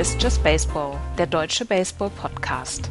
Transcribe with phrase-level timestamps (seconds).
[0.00, 2.88] Ist Just Baseball, der deutsche Baseball-Podcast.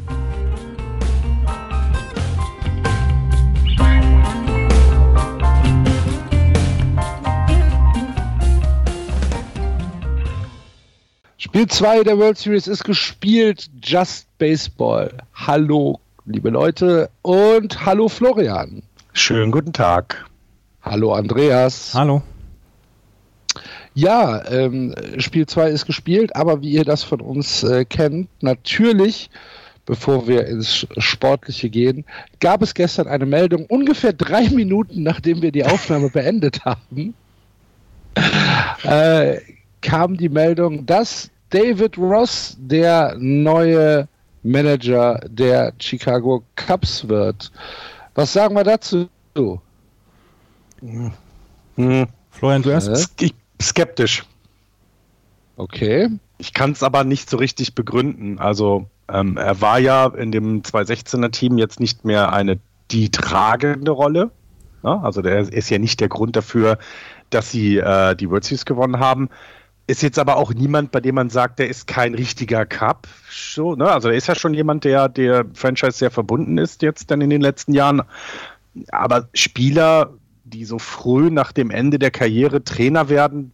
[11.37, 13.71] Spiel 2 der World Series ist gespielt.
[13.81, 15.11] Just Baseball.
[15.33, 17.09] Hallo, liebe Leute.
[17.23, 18.83] Und hallo, Florian.
[19.13, 20.27] Schönen guten Tag.
[20.83, 21.91] Hallo, Andreas.
[21.95, 22.21] Hallo.
[23.99, 29.29] Ja, ähm, Spiel 2 ist gespielt, aber wie ihr das von uns äh, kennt, natürlich,
[29.85, 32.05] bevor wir ins Sportliche gehen,
[32.39, 37.13] gab es gestern eine Meldung, ungefähr drei Minuten nachdem wir die Aufnahme beendet haben,
[38.83, 39.41] äh,
[39.81, 44.07] kam die Meldung, dass David Ross der neue
[44.43, 47.51] Manager der Chicago Cubs wird.
[48.15, 49.09] Was sagen wir dazu?
[51.75, 52.07] Hm.
[52.31, 53.21] Florian, du erst?
[53.21, 54.25] Ich skeptisch.
[55.57, 56.09] Okay.
[56.37, 58.39] Ich kann es aber nicht so richtig begründen.
[58.39, 62.59] Also ähm, er war ja in dem 216er Team jetzt nicht mehr eine
[62.91, 64.31] die tragende Rolle.
[64.83, 66.77] Ja, also der ist ja nicht der Grund dafür,
[67.29, 69.29] dass sie äh, die World Series gewonnen haben.
[69.87, 73.07] Ist jetzt aber auch niemand, bei dem man sagt, der ist kein richtiger Cup.
[73.29, 73.91] So, ne?
[73.91, 77.29] Also er ist ja schon jemand, der der Franchise sehr verbunden ist jetzt dann in
[77.29, 78.03] den letzten Jahren.
[78.91, 80.13] Aber Spieler
[80.49, 83.51] die so früh nach dem Ende der Karriere Trainer werden.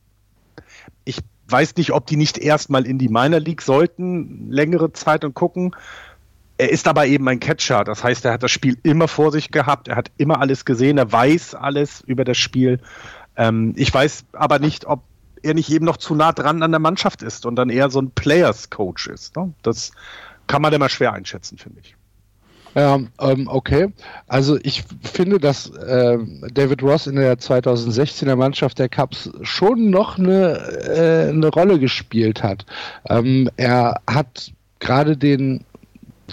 [1.03, 5.33] Ich weiß nicht, ob die nicht erstmal in die Minor League sollten, längere Zeit und
[5.33, 5.75] gucken.
[6.57, 9.51] Er ist aber eben ein Catcher, das heißt, er hat das Spiel immer vor sich
[9.51, 12.79] gehabt, er hat immer alles gesehen, er weiß alles über das Spiel.
[13.35, 15.03] Ähm, ich weiß aber nicht, ob
[15.43, 17.99] er nicht eben noch zu nah dran an der Mannschaft ist und dann eher so
[17.99, 19.35] ein Players Coach ist.
[19.35, 19.53] Ne?
[19.63, 19.91] Das
[20.47, 21.95] kann man immer schwer einschätzen, finde ich.
[22.75, 23.87] Ja, ähm, okay.
[24.27, 26.17] Also ich finde, dass äh,
[26.53, 32.43] David Ross in der 2016er Mannschaft der Cubs schon noch eine, äh, eine Rolle gespielt
[32.43, 32.65] hat.
[33.09, 35.63] Ähm, er hat gerade den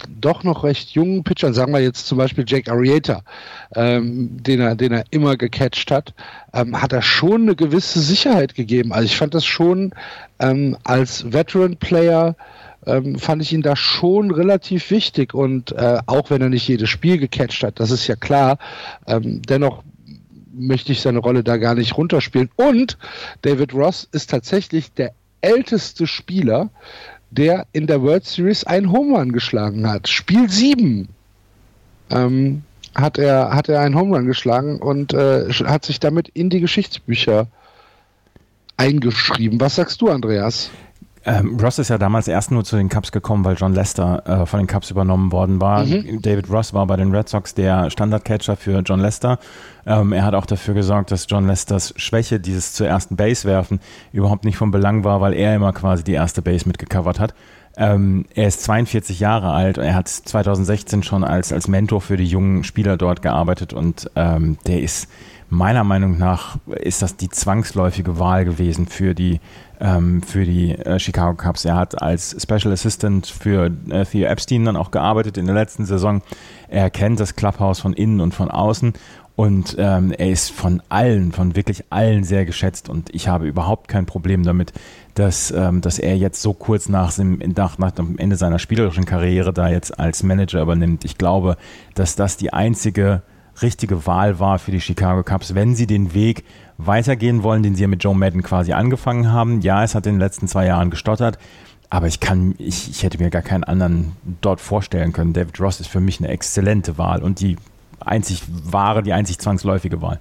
[0.08, 3.22] doch noch recht jungen Pitchern, sagen wir jetzt zum Beispiel Jake Arrieta,
[3.74, 6.14] ähm, den, er, den er immer gecatcht hat,
[6.54, 8.92] ähm, hat er schon eine gewisse Sicherheit gegeben.
[8.92, 9.92] Also ich fand das schon
[10.38, 12.34] ähm, als Veteran-Player
[12.86, 15.34] ähm, fand ich ihn da schon relativ wichtig.
[15.34, 18.58] Und äh, auch wenn er nicht jedes Spiel gecatcht hat, das ist ja klar,
[19.06, 19.82] ähm, dennoch
[20.52, 22.50] möchte ich seine Rolle da gar nicht runterspielen.
[22.56, 22.98] Und
[23.42, 26.70] David Ross ist tatsächlich der älteste Spieler,
[27.30, 30.08] der in der World Series einen Home Run geschlagen hat.
[30.08, 31.08] Spiel 7
[32.10, 32.62] ähm,
[32.94, 36.60] hat, er, hat er einen Home Run geschlagen und äh, hat sich damit in die
[36.60, 37.46] Geschichtsbücher
[38.76, 39.60] eingeschrieben.
[39.60, 40.70] Was sagst du, Andreas?
[41.24, 44.46] Ähm, Ross ist ja damals erst nur zu den Cubs gekommen, weil John Lester äh,
[44.46, 45.84] von den Cubs übernommen worden war.
[45.84, 46.20] Mhm.
[46.20, 49.38] David Ross war bei den Red Sox der Standardcatcher für John Lester.
[49.86, 53.80] Ähm, er hat auch dafür gesorgt, dass John Lesters Schwäche, dieses zur ersten Base werfen,
[54.12, 57.34] überhaupt nicht von Belang war, weil er immer quasi die erste Base mitgecovert hat.
[57.76, 59.78] Ähm, er ist 42 Jahre alt.
[59.78, 64.58] Er hat 2016 schon als, als Mentor für die jungen Spieler dort gearbeitet und ähm,
[64.66, 65.08] der ist
[65.48, 69.38] meiner Meinung nach ist das die zwangsläufige Wahl gewesen für die
[69.82, 71.64] ähm, für die äh, Chicago Cubs.
[71.64, 75.84] Er hat als Special Assistant für äh, Theo Epstein dann auch gearbeitet in der letzten
[75.84, 76.22] Saison.
[76.68, 78.94] Er kennt das Clubhouse von innen und von außen
[79.34, 83.88] und ähm, er ist von allen, von wirklich allen sehr geschätzt und ich habe überhaupt
[83.88, 84.72] kein Problem damit,
[85.14, 89.52] dass, ähm, dass er jetzt so kurz nach nach, nach dem Ende seiner spielerischen Karriere
[89.52, 91.04] da jetzt als Manager übernimmt.
[91.04, 91.56] Ich glaube,
[91.94, 93.22] dass das die einzige
[93.60, 96.44] richtige Wahl war für die Chicago Cubs, wenn sie den Weg
[96.86, 99.60] weitergehen wollen, den sie ja mit Joe Madden quasi angefangen haben.
[99.60, 101.38] Ja, es hat in den letzten zwei Jahren gestottert,
[101.90, 105.32] aber ich kann, ich, ich hätte mir gar keinen anderen dort vorstellen können.
[105.32, 107.56] David Ross ist für mich eine exzellente Wahl und die
[108.00, 110.20] einzig wahre, die einzig zwangsläufige Wahl.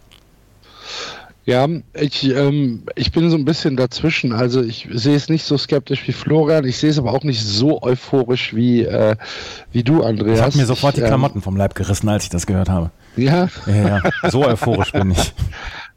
[1.43, 4.31] Ja, ich, ähm, ich bin so ein bisschen dazwischen.
[4.31, 7.43] Also ich sehe es nicht so skeptisch wie Florian, ich sehe es aber auch nicht
[7.43, 9.15] so euphorisch wie, äh,
[9.71, 10.37] wie du, Andreas.
[10.37, 12.69] Ich habe mir sofort die ähm, Klamotten ähm, vom Leib gerissen, als ich das gehört
[12.69, 12.91] habe.
[13.17, 13.49] Ja?
[13.65, 14.29] Ja, ja.
[14.29, 15.33] so euphorisch bin ich.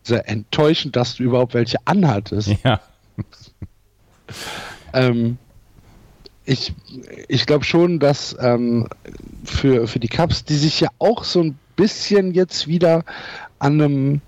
[0.05, 2.55] Sehr enttäuschend, dass du überhaupt welche anhattest.
[2.63, 2.81] Ja.
[4.93, 5.39] ähm,
[6.45, 6.75] ich
[7.29, 8.89] ich glaube schon, dass ähm,
[9.45, 13.05] für, für die Cups, die sich ja auch so ein bisschen jetzt wieder
[13.59, 14.21] an einem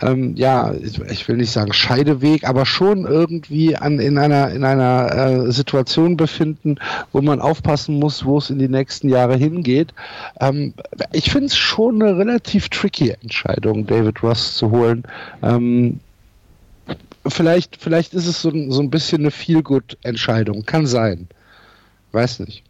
[0.00, 5.46] ähm, ja, ich will nicht sagen Scheideweg, aber schon irgendwie an, in einer, in einer
[5.46, 6.76] äh, Situation befinden,
[7.12, 9.92] wo man aufpassen muss, wo es in die nächsten Jahre hingeht.
[10.40, 10.74] Ähm,
[11.12, 15.02] ich finde es schon eine relativ tricky Entscheidung, David Ross zu holen.
[15.42, 16.00] Ähm,
[17.26, 20.64] vielleicht, vielleicht ist es so, so ein bisschen eine Feel-Good-Entscheidung.
[20.64, 21.28] Kann sein.
[22.12, 22.62] Weiß nicht.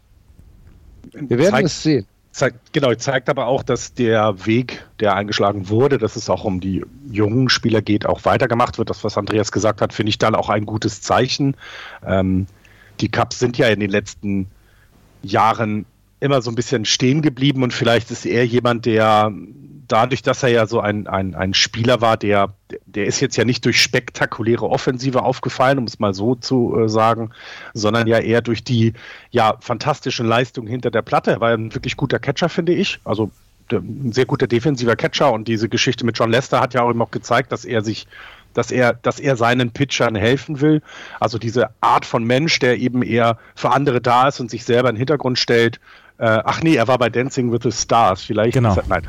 [1.13, 2.07] Wir werden es sehen
[2.39, 6.61] zeigt, genau, zeigt aber auch, dass der Weg, der eingeschlagen wurde, dass es auch um
[6.61, 8.91] die jungen Spieler geht, auch weitergemacht wird.
[8.91, 11.57] Das, was Andreas gesagt hat, finde ich dann auch ein gutes Zeichen.
[12.07, 12.47] Ähm,
[13.01, 14.49] die Cubs sind ja in den letzten
[15.23, 15.85] Jahren
[16.21, 19.33] immer so ein bisschen stehen geblieben und vielleicht ist er jemand, der
[19.89, 22.55] dadurch, dass er ja so ein, ein, ein Spieler war, der,
[22.87, 26.89] der ist jetzt ja nicht durch spektakuläre Offensive aufgefallen, um es mal so zu äh,
[26.89, 27.31] sagen,
[27.73, 28.93] sondern ja eher durch die
[29.31, 31.33] ja fantastischen Leistungen hinter der Platte.
[31.33, 33.01] Er war ein wirklich guter Catcher, finde ich.
[33.05, 33.31] Also
[33.73, 37.05] ein sehr guter defensiver Catcher und diese Geschichte mit John Lester hat ja auch immer
[37.05, 38.07] auch gezeigt, dass er sich
[38.55, 40.83] dass er, dass er seinen Pitchern helfen will.
[41.21, 44.89] Also diese Art von Mensch, der eben eher für andere da ist und sich selber
[44.89, 45.79] in den Hintergrund stellt.
[46.19, 48.23] Äh, ach nee, er war bei Dancing with the Stars.
[48.23, 48.55] Vielleicht.
[48.55, 48.75] Genau.
[48.75, 49.03] Er, nein.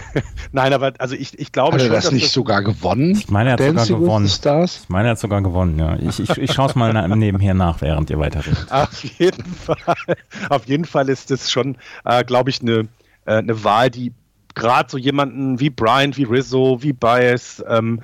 [0.52, 3.12] nein, aber also ich, ich glaube Hat er schon, das nicht das, sogar gewonnen?
[3.12, 4.26] Ich meine, er hat Dancing sogar with gewonnen.
[4.26, 4.80] the Stars?
[4.84, 5.96] Ich meine, er hat sogar gewonnen, ja.
[5.96, 8.66] Ich, ich, ich schaue es mal na- nebenher nach, während ihr weiterredet.
[8.70, 9.76] Auf jeden Fall,
[10.48, 12.88] auf jeden Fall ist es schon, äh, glaube ich, eine
[13.26, 14.12] äh, eine Wahl, die
[14.54, 18.00] gerade so jemanden wie Bryant, wie Rizzo, wie Bias, ähm,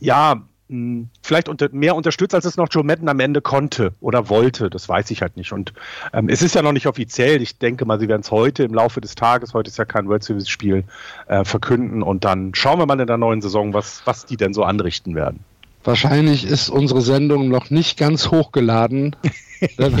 [0.00, 4.28] ja, mh, vielleicht unter, mehr unterstützt, als es noch Joe Madden am Ende konnte oder
[4.28, 4.70] wollte.
[4.70, 5.52] Das weiß ich halt nicht.
[5.52, 5.72] Und
[6.12, 7.42] ähm, es ist ja noch nicht offiziell.
[7.42, 10.08] Ich denke mal, sie werden es heute im Laufe des Tages, heute ist ja kein
[10.08, 10.84] World Series Spiel,
[11.28, 12.02] äh, verkünden.
[12.02, 15.14] Und dann schauen wir mal in der neuen Saison, was, was die denn so anrichten
[15.14, 15.40] werden.
[15.84, 19.16] Wahrscheinlich ist unsere Sendung noch nicht ganz hochgeladen.
[19.76, 20.00] dann,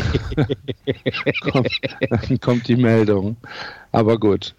[1.52, 3.36] kommt, dann kommt die Meldung.
[3.90, 4.54] Aber gut.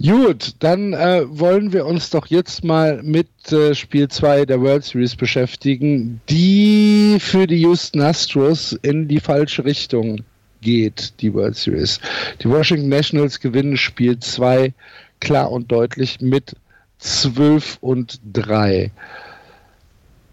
[0.00, 4.84] Gut, dann äh, wollen wir uns doch jetzt mal mit äh, Spiel 2 der World
[4.84, 10.22] Series beschäftigen, die für die Houston Astros in die falsche Richtung
[10.60, 11.98] geht, die World Series.
[12.40, 14.72] Die Washington Nationals gewinnen Spiel 2
[15.18, 16.54] klar und deutlich mit
[16.98, 18.92] 12 und 3.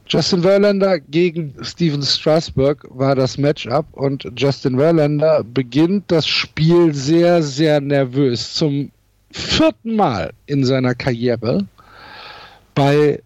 [0.07, 7.41] Justin Verlander gegen Steven Strasburg war das Matchup und Justin Verlander beginnt das Spiel sehr,
[7.41, 8.53] sehr nervös.
[8.53, 8.91] Zum
[9.35, 11.67] vierten Mal in seiner Karriere
[12.73, 13.21] bei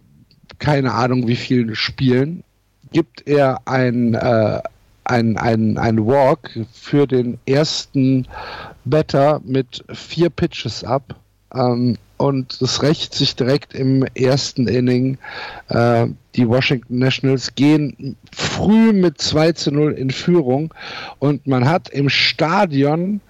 [0.58, 2.44] keine Ahnung wie vielen Spielen
[2.92, 4.62] gibt er ein, äh,
[5.04, 8.28] ein, ein, ein Walk für den ersten
[8.86, 11.16] Batter mit vier Pitches ab.
[11.54, 15.18] Ähm, und es rächt sich direkt im ersten Inning.
[15.70, 20.74] Äh, die Washington Nationals gehen früh mit 2 zu 0 in Führung
[21.20, 23.22] und man hat im Stadion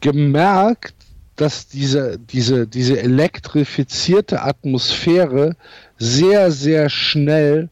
[0.00, 0.95] gemerkt,
[1.36, 5.56] dass diese, diese, diese elektrifizierte Atmosphäre
[5.98, 7.68] sehr, sehr schnell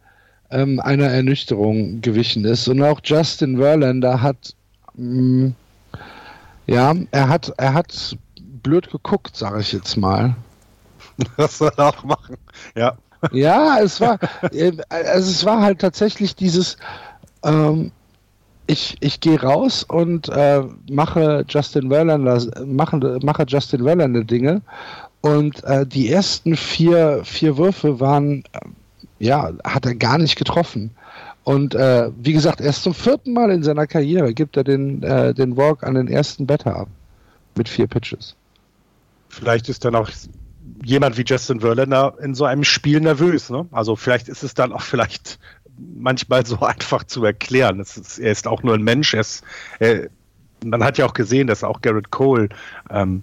[0.51, 2.69] ähm, einer Ernüchterung gewichen ist.
[2.69, 4.55] Und auch Justin Verlander hat,
[4.95, 5.53] mh,
[6.67, 8.17] ja, er hat, er hat
[8.63, 10.37] blöd geguckt, sage ich jetzt mal.
[11.37, 12.37] Das soll er auch machen.
[12.75, 12.99] Ja.
[13.31, 14.19] Ja, es war,
[14.53, 16.77] äh, also es war halt tatsächlich dieses,
[17.45, 17.93] ähm,
[18.67, 24.63] ich, ich gehe raus und äh, mache Justin Verlander, mache, mache Justin Verlander Dinge
[25.21, 28.61] und äh, die ersten vier, vier Würfe waren, äh,
[29.19, 30.91] ja, hat er gar nicht getroffen.
[31.45, 35.35] Und äh, wie gesagt, erst zum vierten Mal in seiner Karriere gibt er den, äh,
[35.35, 36.89] den Walk an den ersten Batter ab.
[37.57, 38.35] Mit vier Pitches.
[39.29, 40.11] Vielleicht ist dann auch
[40.85, 43.51] jemand wie Justin Verlander in so einem Spiel nervös.
[43.51, 43.67] Ne?
[43.73, 45.39] Also vielleicht ist es dann auch vielleicht
[45.79, 47.81] manchmal so einfach zu erklären.
[47.81, 49.15] Ist, er ist auch nur ein Mensch.
[49.15, 49.45] Er ist,
[49.79, 50.09] er,
[50.65, 52.49] man hat ja auch gesehen, dass auch Garrett Cole
[52.91, 53.23] ähm,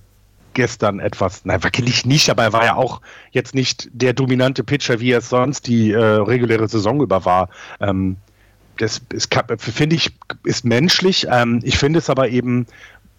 [0.54, 5.00] gestern etwas, nein, wackelig nicht, aber er war ja auch jetzt nicht der dominante Pitcher,
[5.00, 7.50] wie er es sonst die äh, reguläre Saison über war.
[7.80, 8.18] Ähm,
[8.78, 9.02] das
[9.58, 10.12] finde ich,
[10.44, 11.28] ist menschlich.
[11.30, 12.66] Ähm, ich finde es aber eben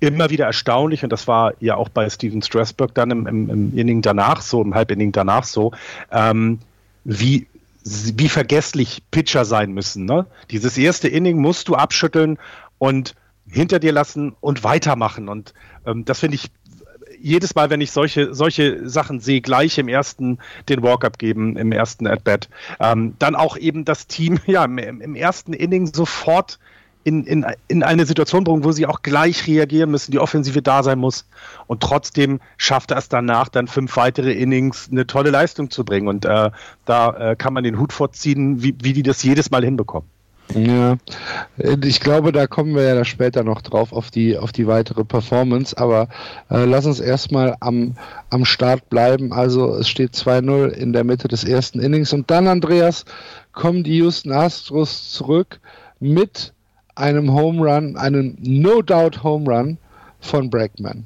[0.00, 3.78] immer wieder erstaunlich, und das war ja auch bei Steven Strasburg dann im, im, im
[3.78, 5.72] Inning danach so, im Halbinning danach so,
[6.10, 6.58] ähm,
[7.04, 7.46] wie,
[7.84, 10.04] wie vergesslich Pitcher sein müssen.
[10.04, 10.26] Ne?
[10.50, 12.38] Dieses erste Inning musst du abschütteln
[12.78, 13.14] und
[13.48, 15.28] hinter dir lassen und weitermachen.
[15.28, 15.52] Und
[15.86, 16.50] ähm, das finde ich
[17.18, 21.72] jedes Mal, wenn ich solche, solche Sachen sehe, gleich im ersten den Walk-up geben, im
[21.72, 22.48] ersten At-Bat.
[22.80, 26.58] Ähm, dann auch eben das Team ja, im, im ersten Inning sofort
[27.04, 30.82] in, in, in eine Situation bringen, wo sie auch gleich reagieren müssen, die Offensive da
[30.82, 31.26] sein muss.
[31.66, 36.08] Und trotzdem schafft er es danach, dann fünf weitere Innings eine tolle Leistung zu bringen.
[36.08, 36.50] Und äh,
[36.84, 40.08] da äh, kann man den Hut vorziehen, wie, wie die das jedes Mal hinbekommen.
[40.54, 40.98] Ja,
[41.56, 45.76] ich glaube, da kommen wir ja später noch drauf auf die, auf die weitere Performance,
[45.78, 46.08] aber
[46.50, 47.94] äh, lass uns erstmal am,
[48.28, 49.32] am Start bleiben.
[49.32, 53.04] Also es steht 2-0 in der Mitte des ersten Innings und dann, Andreas,
[53.52, 55.60] kommen die Houston Astros zurück
[56.00, 56.52] mit
[56.94, 59.78] einem Home Run, einem No-Doubt Home Run
[60.20, 61.04] von Bregman.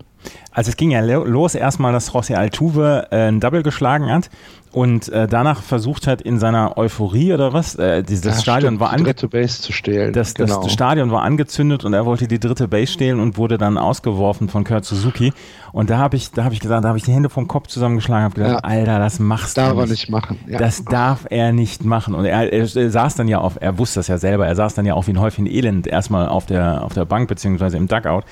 [0.53, 4.31] Also es ging ja los erstmal, dass José Altuve äh, ein Double geschlagen hat
[4.77, 8.81] und äh, danach versucht hat in seiner Euphorie oder was, äh, dieses ja, Stadion stimmt,
[8.81, 10.13] war die dritte Base zu stehlen.
[10.13, 10.63] Das, genau.
[10.63, 14.51] das Stadion war angezündet und er wollte die dritte Base stehlen und wurde dann ausgeworfen
[14.51, 15.33] von Kurt Suzuki.
[15.73, 17.69] Und da habe ich, da habe ich gesagt, da habe ich die Hände vom Kopf
[17.69, 18.69] zusammengeschlagen, habe gedacht, ja.
[18.69, 19.91] Alter, das machst darf du nicht.
[19.91, 20.39] nicht machen.
[20.47, 20.59] Ja.
[20.59, 22.15] Das darf er nicht machen.
[22.15, 24.75] Und er, er, er, saß dann ja auf, er wusste das ja selber, er saß
[24.75, 27.89] dann ja auch wie ein Häufchen Elend erstmal auf der auf der Bank beziehungsweise im
[27.89, 28.25] Dugout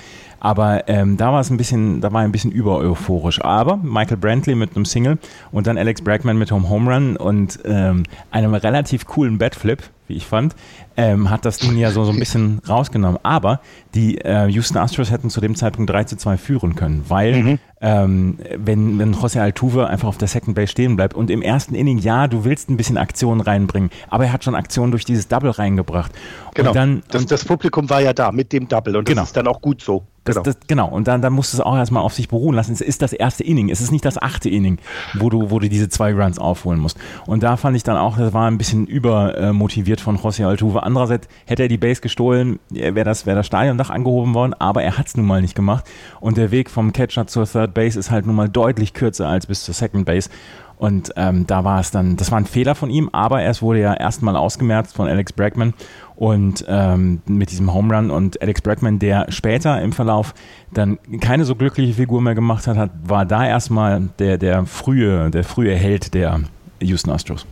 [0.45, 3.43] aber ähm, da war es ein bisschen, da war ein bisschen über euphorisch.
[3.43, 5.17] Aber Michael Brantley mit einem Single
[5.51, 10.15] und dann Alex Bregman mit einem Home Run und ähm, einem relativ coolen Batflip, wie
[10.15, 10.55] ich fand,
[10.97, 13.19] ähm, hat das Ding ja so, so ein bisschen rausgenommen.
[13.23, 13.59] Aber
[13.93, 17.59] die äh, Houston Astros hätten zu dem Zeitpunkt 3 zu 2 führen können, weil mhm.
[17.81, 21.75] ähm, wenn, wenn José Altuve einfach auf der Second Base stehen bleibt und im ersten
[21.75, 25.27] Inning, ja, du willst ein bisschen Aktion reinbringen, aber er hat schon Aktion durch dieses
[25.27, 26.11] Double reingebracht.
[26.53, 29.21] Genau, und dann, das, das Publikum war ja da mit dem Double und genau.
[29.21, 30.03] das ist dann auch gut so.
[30.25, 30.43] Das, genau.
[30.43, 30.87] Das, genau.
[30.89, 32.73] Und dann, dann musst du es auch erstmal auf sich beruhen lassen.
[32.73, 33.69] Es ist das erste Inning.
[33.69, 34.79] Es ist nicht das achte Inning,
[35.13, 36.97] wo du, wo du diese zwei Runs aufholen musst.
[37.27, 40.83] Und da fand ich dann auch, das war ein bisschen übermotiviert von José Altuve.
[40.83, 44.97] Andererseits hätte er die Base gestohlen, wäre das, wär das Stadiondach angehoben worden, aber er
[44.97, 45.85] hat es nun mal nicht gemacht.
[46.19, 49.45] Und der Weg vom Catcher zur Third Base ist halt nun mal deutlich kürzer als
[49.45, 50.29] bis zur Second Base.
[50.77, 53.79] Und ähm, da war es dann, das war ein Fehler von ihm, aber es wurde
[53.79, 55.73] ja erstmal ausgemerzt von Alex Bregman
[56.17, 60.33] und ähm, mit diesem Home Run und Alex Bregman, der später im Verlauf
[60.73, 65.29] dann keine so glückliche Figur mehr gemacht hat, hat war da erstmal der, der frühe,
[65.31, 66.41] der frühe Held der
[66.81, 67.45] Houston Astros.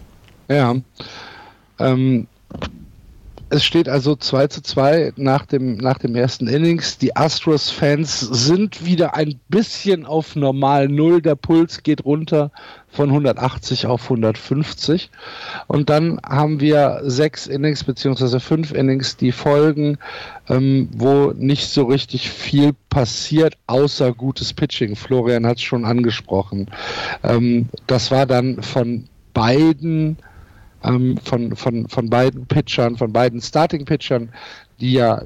[0.49, 0.75] Ja.
[1.79, 2.27] Ähm,
[3.53, 6.97] es steht also 2 zu 2 nach dem, nach dem ersten Innings.
[6.97, 11.21] Die Astros-Fans sind wieder ein bisschen auf normal Null.
[11.21, 12.51] Der Puls geht runter
[12.89, 15.11] von 180 auf 150.
[15.67, 19.99] Und dann haben wir sechs Innings beziehungsweise fünf Innings, die folgen,
[20.49, 24.95] ähm, wo nicht so richtig viel passiert, außer gutes Pitching.
[24.95, 26.71] Florian hat es schon angesprochen.
[27.21, 29.05] Ähm, das war dann von
[29.35, 30.17] beiden
[30.83, 34.29] ähm, von, von, von beiden Pitchern, von beiden Starting-Pitchern,
[34.79, 35.21] die ja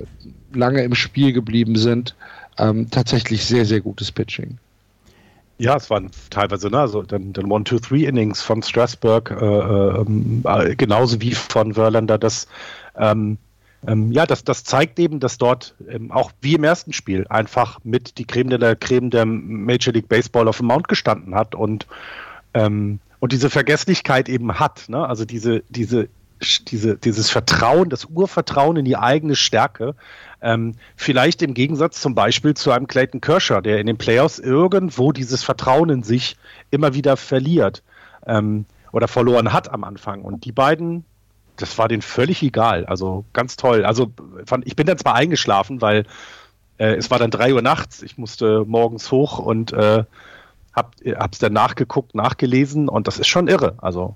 [0.53, 2.15] lange im Spiel geblieben sind,
[2.57, 4.57] ähm, tatsächlich sehr, sehr gutes Pitching.
[5.59, 11.19] Ja, es waren teilweise ne, also dann, dann One-Two-Three-Innings von Strasburg, äh, ähm, äh, genauso
[11.19, 12.19] wie von Verlander.
[12.19, 12.47] Das,
[12.95, 13.39] ähm,
[13.87, 17.79] ähm, ja, das, das zeigt eben, dass dort ähm, auch wie im ersten Spiel einfach
[17.83, 21.55] mit die Creme de la Creme der Major League Baseball auf dem Mount gestanden hat
[21.55, 21.87] und
[22.53, 24.89] ähm, und diese Vergesslichkeit eben hat.
[24.89, 25.07] Ne?
[25.07, 26.09] Also diese, diese,
[26.67, 29.95] diese, dieses Vertrauen, das Urvertrauen in die eigene Stärke.
[30.41, 35.11] Ähm, vielleicht im Gegensatz zum Beispiel zu einem Clayton Kershaw, der in den Playoffs irgendwo
[35.11, 36.37] dieses Vertrauen in sich
[36.69, 37.81] immer wieder verliert
[38.27, 40.21] ähm, oder verloren hat am Anfang.
[40.21, 41.05] Und die beiden,
[41.55, 42.85] das war denen völlig egal.
[42.85, 43.83] Also ganz toll.
[43.83, 44.11] Also
[44.45, 46.05] fand, ich bin dann zwar eingeschlafen, weil
[46.77, 48.03] äh, es war dann drei Uhr nachts.
[48.03, 50.03] Ich musste morgens hoch und äh,
[50.77, 53.75] hab, hab's dann nachgeguckt, nachgelesen und das ist schon irre.
[53.79, 54.15] Also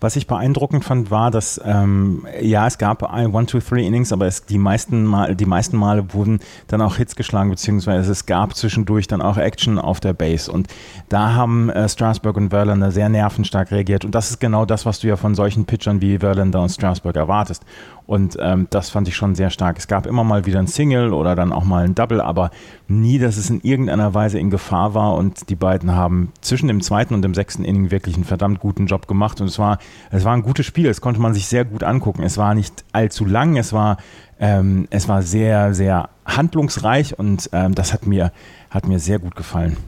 [0.00, 4.26] was ich beeindruckend fand, war, dass ähm, ja, es gab One, Two, Three Innings, aber
[4.26, 8.54] es, die, meisten Mal, die meisten Male wurden dann auch Hits geschlagen, beziehungsweise es gab
[8.54, 10.50] zwischendurch dann auch Action auf der Base.
[10.50, 10.68] Und
[11.08, 14.04] da haben äh, Strasburg und Verlander sehr nervenstark reagiert.
[14.04, 17.16] Und das ist genau das, was du ja von solchen Pitchern wie Verlander und Strasburg
[17.16, 17.64] erwartest.
[18.06, 19.78] Und ähm, das fand ich schon sehr stark.
[19.78, 22.50] Es gab immer mal wieder ein Single oder dann auch mal ein Double, aber
[22.86, 25.14] nie, dass es in irgendeiner Weise in Gefahr war.
[25.14, 28.86] Und die beiden haben zwischen dem zweiten und dem sechsten Inning wirklich einen verdammt guten
[28.86, 29.40] Job gemacht.
[29.40, 29.78] Und es war,
[30.10, 30.86] es war ein gutes Spiel.
[30.86, 32.22] Es konnte man sich sehr gut angucken.
[32.22, 33.56] Es war nicht allzu lang.
[33.56, 33.96] Es war,
[34.38, 38.32] ähm, es war sehr, sehr handlungsreich und ähm, das hat mir,
[38.68, 39.78] hat mir sehr gut gefallen.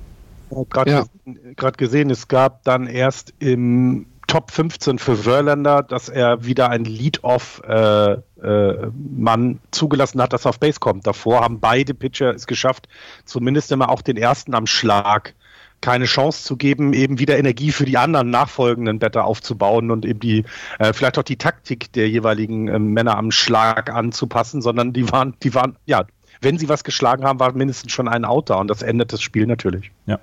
[0.71, 1.71] Gerade ja.
[1.71, 8.23] gesehen, es gab dann erst im Top 15 für Verlander, dass er wieder ein Lead-Off-Mann
[8.43, 11.07] äh, äh, zugelassen hat, dass er auf Base kommt.
[11.07, 12.89] Davor haben beide Pitcher es geschafft,
[13.25, 15.35] zumindest immer auch den ersten am Schlag
[15.81, 20.21] keine Chance zu geben, eben wieder Energie für die anderen nachfolgenden Better aufzubauen und eben
[20.21, 20.45] die
[20.79, 25.35] äh, vielleicht auch die Taktik der jeweiligen äh, Männer am Schlag anzupassen, sondern die waren,
[25.43, 26.05] die waren, ja,
[26.41, 29.23] wenn sie was geschlagen haben, war mindestens schon ein Out da und das endet das
[29.23, 29.91] Spiel natürlich.
[30.07, 30.19] Ja.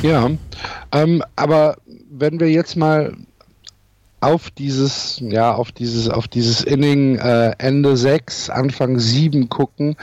[0.00, 0.30] Ja,
[0.92, 1.76] ähm, aber
[2.10, 3.12] wenn wir jetzt mal
[4.20, 9.96] auf dieses, ja, auf dieses, auf dieses Inning äh, Ende 6, Anfang 7 gucken,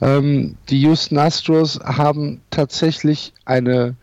[0.00, 3.94] ähm, die Houston Astros haben tatsächlich eine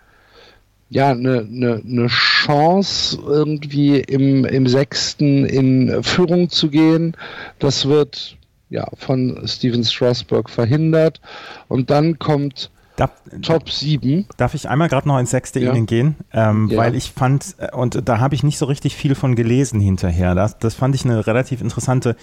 [0.90, 7.16] ja, eine, eine, eine Chance, irgendwie im, im sechsten in Führung zu gehen.
[7.60, 8.38] Das wird
[8.70, 11.20] ja von Steven Strasburg verhindert.
[11.68, 13.12] Und dann kommt Darf,
[13.44, 14.26] Top 7.
[14.38, 15.70] Darf ich einmal gerade noch ins sechste ja.
[15.70, 16.16] Inning gehen?
[16.34, 16.78] Ähm, ja.
[16.80, 20.34] Weil ich fand, äh, und da habe ich nicht so richtig viel von gelesen hinterher.
[20.34, 22.16] Das, das fand ich eine relativ interessante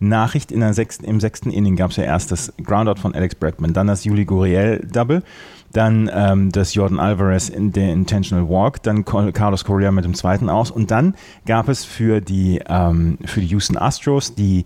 [0.00, 0.50] Nachricht.
[0.50, 3.74] In der sechsten, Im sechsten Inning gab es ja erst das Groundout von Alex Bregman,
[3.74, 5.22] dann das Juli Guriel-Double,
[5.70, 10.48] dann ähm, das Jordan Alvarez in der Intentional Walk, dann Carlos Correa mit dem zweiten
[10.48, 14.64] aus und dann gab es für die, ähm, für die Houston Astros die,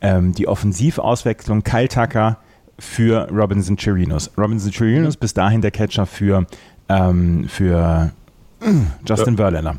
[0.00, 2.38] ähm, die Offensivauswechslung Kyle Tucker,
[2.78, 4.30] für Robinson Chirinos.
[4.36, 6.46] Robinson Chirinos bis dahin der Catcher für,
[6.88, 8.12] ähm, für
[8.60, 8.66] äh,
[9.06, 9.38] Justin ja.
[9.38, 9.78] Verlander.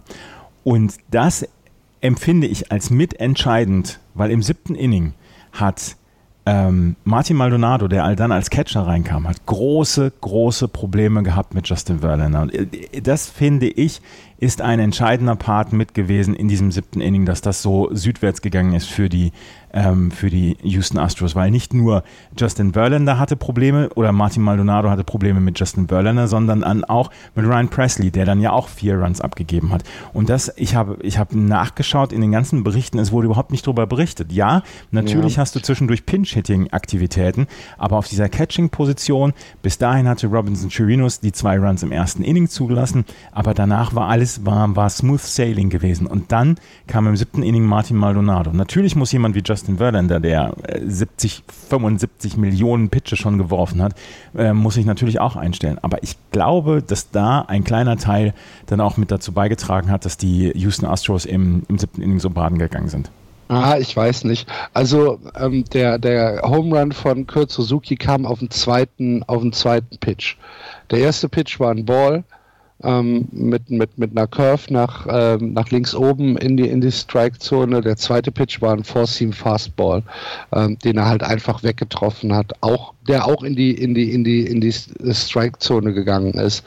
[0.63, 1.47] Und das
[2.01, 5.13] empfinde ich als mitentscheidend, weil im siebten Inning
[5.51, 5.95] hat
[6.45, 11.99] ähm, Martin Maldonado, der dann als Catcher reinkam, hat große, große Probleme gehabt mit Justin
[11.99, 12.41] Verlander.
[12.41, 14.01] Und äh, das finde ich
[14.39, 18.73] ist ein entscheidender Part mit gewesen in diesem siebten Inning, dass das so südwärts gegangen
[18.73, 19.33] ist für die,
[19.73, 22.03] ähm, für die Houston Astros, weil nicht nur
[22.37, 27.11] Justin Verlander hatte Probleme oder Martin Maldonado hatte Probleme mit Justin Verlander, sondern dann auch
[27.35, 29.83] mit Ryan Presley, der dann ja auch vier Runs abgegeben hat.
[30.13, 33.67] Und das, ich habe, ich habe nachgeschaut in den ganzen Berichten, es wurde überhaupt nicht
[33.67, 34.31] darüber berichtet.
[34.31, 35.41] Ja, natürlich ja.
[35.41, 41.59] hast du zwischendurch Pinch-Hitting-Aktivitäten, aber auf dieser Catching-Position, bis dahin hatte Robinson Chirinos die zwei
[41.59, 43.03] Runs im ersten Inning zugelassen,
[43.33, 46.07] aber danach war alles alles war, war smooth sailing gewesen.
[46.07, 46.57] Und dann
[46.87, 48.51] kam im siebten Inning Martin Maldonado.
[48.51, 50.53] Natürlich muss jemand wie Justin Verlander, der
[50.85, 53.95] 70, äh, 75 Millionen Pitches schon geworfen hat,
[54.37, 55.79] äh, muss sich natürlich auch einstellen.
[55.81, 58.33] Aber ich glaube, dass da ein kleiner Teil
[58.67, 62.29] dann auch mit dazu beigetragen hat, dass die Houston Astros im, im siebten Inning so
[62.29, 63.09] baden gegangen sind.
[63.47, 64.47] Ah, ich weiß nicht.
[64.75, 69.53] Also ähm, der, der Home Run von Kurt Suzuki kam auf den zweiten, auf den
[69.53, 70.35] zweiten Pitch.
[70.91, 72.23] Der erste Pitch war ein Ball,
[72.83, 76.91] ähm, mit, mit, mit einer Curve nach, ähm, nach links oben in die, in die
[76.91, 77.81] Strike-Zone.
[77.81, 80.03] Der zweite Pitch war ein Four-Seam-Fastball,
[80.53, 84.23] ähm, den er halt einfach weggetroffen hat, auch, der auch in die, in die, in
[84.23, 86.63] die, in die Strike-Zone gegangen ist.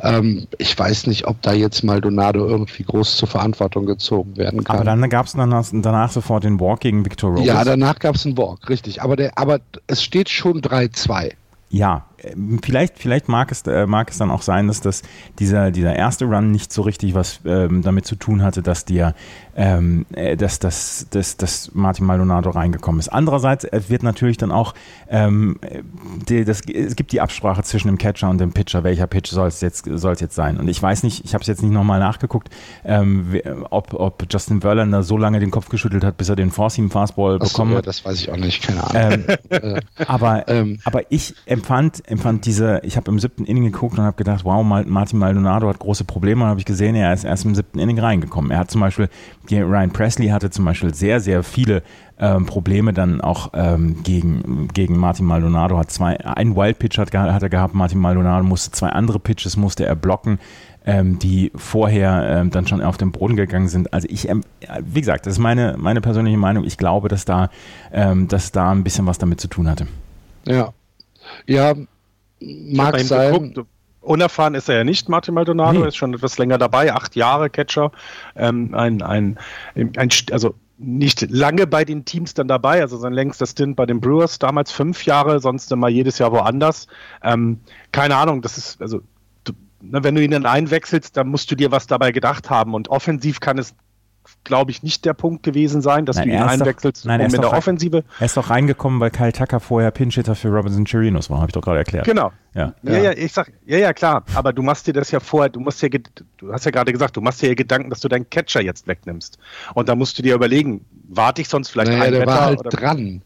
[0.00, 4.76] Ähm, ich weiß nicht, ob da jetzt Maldonado irgendwie groß zur Verantwortung gezogen werden kann.
[4.76, 7.44] Aber dann gab es danach, danach sofort den Walk gegen Victor Rose.
[7.44, 9.02] Ja, danach gab es einen Walk, richtig.
[9.02, 11.32] Aber, der, aber es steht schon 3-2.
[11.68, 12.04] Ja,
[12.62, 15.02] vielleicht, vielleicht mag es, äh, mag es dann auch sein, dass das,
[15.38, 19.14] dieser, dieser erste Run nicht so richtig was ähm, damit zu tun hatte, dass dir,
[19.56, 23.08] ähm, äh, dass, dass, dass, dass Martin Maldonado reingekommen ist.
[23.08, 24.74] Andererseits wird natürlich dann auch,
[25.08, 25.58] ähm,
[26.28, 29.48] die, das, es gibt die Absprache zwischen dem Catcher und dem Pitcher, welcher Pitch soll
[29.48, 30.58] es jetzt, soll jetzt sein.
[30.58, 32.48] Und ich weiß nicht, ich habe es jetzt nicht nochmal nachgeguckt,
[32.84, 37.38] ähm, ob, ob Justin Verlander so lange den Kopf geschüttelt hat, bis er den Four-Seam-Fastball
[37.38, 37.78] bekommen hat.
[37.78, 39.24] Ja, das weiß ich auch nicht, keine Ahnung.
[39.50, 40.78] Ähm, aber, ähm.
[40.84, 44.64] aber ich empfand, empfand diese, ich habe im siebten Inning geguckt und habe gedacht, wow,
[44.64, 46.44] Martin Maldonado hat große Probleme.
[46.44, 48.50] Und habe ich gesehen, er ist erst im siebten Inning reingekommen.
[48.50, 49.08] Er hat zum Beispiel,
[49.50, 51.82] Ryan Presley hatte zum Beispiel sehr, sehr viele
[52.18, 55.78] ähm, Probleme dann auch ähm, gegen, gegen Martin Maldonado.
[55.78, 59.56] Hat zwei, einen Wild Pitch hat, hat er gehabt, Martin Maldonado musste zwei andere Pitches
[59.56, 60.38] musste er blocken.
[60.88, 63.92] Ähm, die vorher ähm, dann schon auf den Boden gegangen sind.
[63.92, 64.44] Also ich, ähm,
[64.80, 66.62] wie gesagt, das ist meine, meine persönliche Meinung.
[66.62, 67.50] Ich glaube, dass da,
[67.92, 69.88] ähm, dass da ein bisschen was damit zu tun hatte.
[70.44, 70.72] Ja,
[71.46, 71.74] ja,
[72.40, 73.32] mag sein.
[73.32, 73.68] Geguckt.
[74.00, 75.88] Unerfahren ist er ja nicht, Martin Maldonado, nee.
[75.88, 77.90] ist schon etwas länger dabei, acht Jahre Catcher.
[78.36, 79.36] Ähm, ein, ein,
[79.74, 84.00] ein, also nicht lange bei den Teams dann dabei, also sein längster Stint bei den
[84.00, 86.86] Brewers, damals fünf Jahre, sonst immer jedes Jahr woanders.
[87.22, 89.00] Ähm, keine Ahnung, das ist, also
[89.80, 92.74] ne, wenn du ihn dann einwechselst, dann musst du dir was dabei gedacht haben.
[92.74, 93.74] Und offensiv kann es
[94.44, 97.34] glaube ich, nicht der Punkt gewesen sein, dass nein, du ihn einwechselst, doch, nein, um
[97.34, 98.04] in der Offensive.
[98.18, 101.54] Er ist doch reingekommen, weil Kyle Tucker vorher Pinchitter für Robinson Chirinos war, habe ich
[101.54, 102.06] doch gerade erklärt.
[102.06, 102.32] Genau.
[102.54, 102.74] Ja.
[102.82, 102.98] ja.
[102.98, 104.24] Ja, ich sag, ja, ja, klar.
[104.34, 105.88] Aber du machst dir das ja vorher, du musst ja,
[106.38, 108.86] du hast ja gerade gesagt, du machst dir ja Gedanken, dass du deinen Catcher jetzt
[108.86, 109.38] wegnimmst.
[109.74, 112.44] Und da musst du dir überlegen, warte ich sonst vielleicht naja, ein der Wetter, war
[112.46, 112.70] halt oder?
[112.70, 113.22] dran.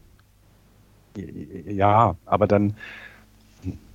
[1.67, 2.75] Ja, aber dann,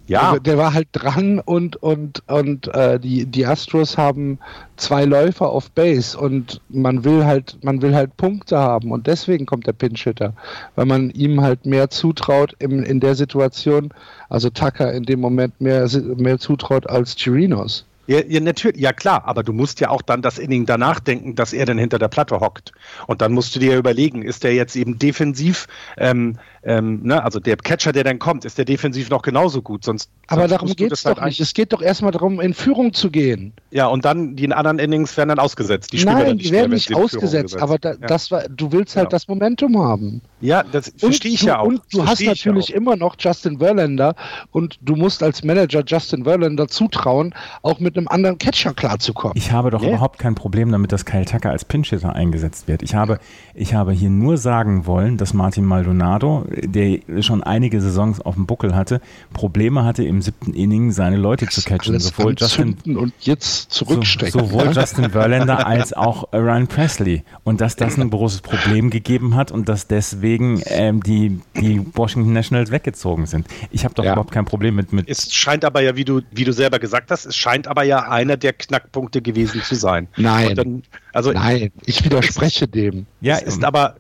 [0.07, 0.33] ja.
[0.33, 4.39] Der, der, war halt dran und, und, und äh, die, die Astros haben
[4.77, 9.47] zwei Läufer auf Base und man will halt, man will halt Punkte haben und deswegen
[9.47, 10.33] kommt der Pinchitter,
[10.75, 13.91] weil man ihm halt mehr zutraut in, in der Situation,
[14.29, 17.85] also Tucker in dem Moment mehr, mehr zutraut als Chirinos.
[18.07, 21.35] Ja, ja, natürlich, ja klar, aber du musst ja auch dann das Inning danach denken,
[21.35, 22.73] dass er dann hinter der Platte hockt.
[23.07, 25.67] Und dann musst du dir überlegen, ist der jetzt eben defensiv,
[25.99, 29.85] ähm, ähm, ne, also der Catcher, der dann kommt, ist der defensiv noch genauso gut?
[29.85, 31.41] Sonst, aber sonst darum geht es halt doch nicht.
[31.41, 33.53] Es geht doch erstmal darum, in Führung zu gehen.
[33.71, 35.93] Ja, und dann die anderen Innings werden dann ausgesetzt.
[35.93, 37.97] Die Nein, die werden nicht ausgesetzt, aber da, ja.
[38.07, 39.11] das war, du willst halt genau.
[39.11, 40.23] das Momentum haben.
[40.41, 41.67] Ja, das verstehe ich ja auch.
[41.67, 44.15] Und du hast natürlich immer noch Justin Verlander
[44.53, 49.37] und du musst als Manager Justin Verlander zutrauen, auch mit einem anderen Catcher klarzukommen.
[49.37, 49.91] Ich habe doch yeah.
[49.91, 52.83] überhaupt kein Problem damit, dass Kyle Tucker als Pinchitter eingesetzt wird.
[52.83, 53.19] Ich habe,
[53.55, 58.47] ich habe hier nur sagen wollen, dass Martin Maldonado, der schon einige Saisons auf dem
[58.47, 59.01] Buckel hatte,
[59.33, 61.99] Probleme hatte, im siebten Inning seine Leute das zu catchen.
[61.99, 64.41] Sowohl Justin, und jetzt zurückstecken.
[64.41, 67.23] So, sowohl Justin Verlander als auch Ryan Presley.
[67.45, 72.33] Und dass das ein großes Problem gegeben hat und dass deswegen ähm, die, die Washington
[72.33, 73.47] Nationals weggezogen sind.
[73.71, 74.13] Ich habe doch ja.
[74.13, 75.09] überhaupt kein Problem mit, mit.
[75.09, 78.09] Es scheint aber ja, wie du, wie du selber gesagt hast, es scheint aber ja
[78.09, 80.09] einer der Knackpunkte gewesen zu sein.
[80.17, 80.55] Nein.
[80.55, 83.07] Dann, also, Nein, ich widerspreche dem.
[83.21, 83.97] Ja, ist aber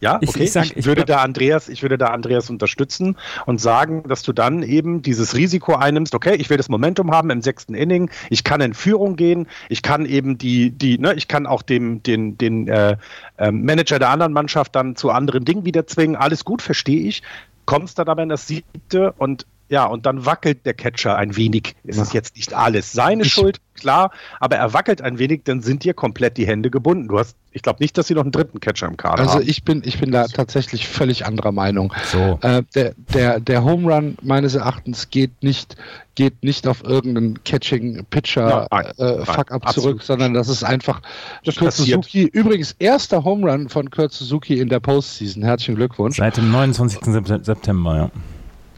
[0.00, 0.26] ja, okay.
[0.28, 4.22] Ich, ich, sag, ich würde da Andreas, ich würde da Andreas unterstützen und sagen, dass
[4.22, 6.14] du dann eben dieses Risiko einnimmst.
[6.14, 8.10] Okay, ich will das Momentum haben im sechsten Inning.
[8.30, 9.46] Ich kann in Führung gehen.
[9.68, 12.96] Ich kann eben die, die, ne, ich kann auch dem, den, den äh,
[13.38, 16.16] äh, Manager der anderen Mannschaft dann zu anderen Dingen wieder zwingen.
[16.16, 17.22] Alles gut, verstehe ich.
[17.64, 21.76] Kommst dann aber in das siebte und ja, und dann wackelt der Catcher ein wenig.
[21.84, 25.62] Es ist jetzt nicht alles seine ich, Schuld, klar, aber er wackelt ein wenig, dann
[25.62, 27.06] sind dir komplett die Hände gebunden.
[27.06, 29.38] Du hast, ich glaube nicht, dass sie noch einen dritten Catcher im Kader also haben.
[29.38, 31.94] Also ich bin, ich bin da tatsächlich völlig anderer Meinung.
[32.10, 32.40] So.
[32.42, 35.76] Äh, der, der, der Home Run meines Erachtens geht nicht,
[36.16, 38.66] geht nicht auf irgendeinen Catching-Pitcher
[38.98, 41.00] äh, Fuck-up zurück, sondern das ist einfach
[41.44, 42.24] das Kurt Suzuki.
[42.24, 45.44] Übrigens, erster Home Run von Kurt Suzuki in der Postseason.
[45.44, 46.16] Herzlichen Glückwunsch.
[46.16, 46.98] Seit dem 29.
[47.44, 48.10] September, ja.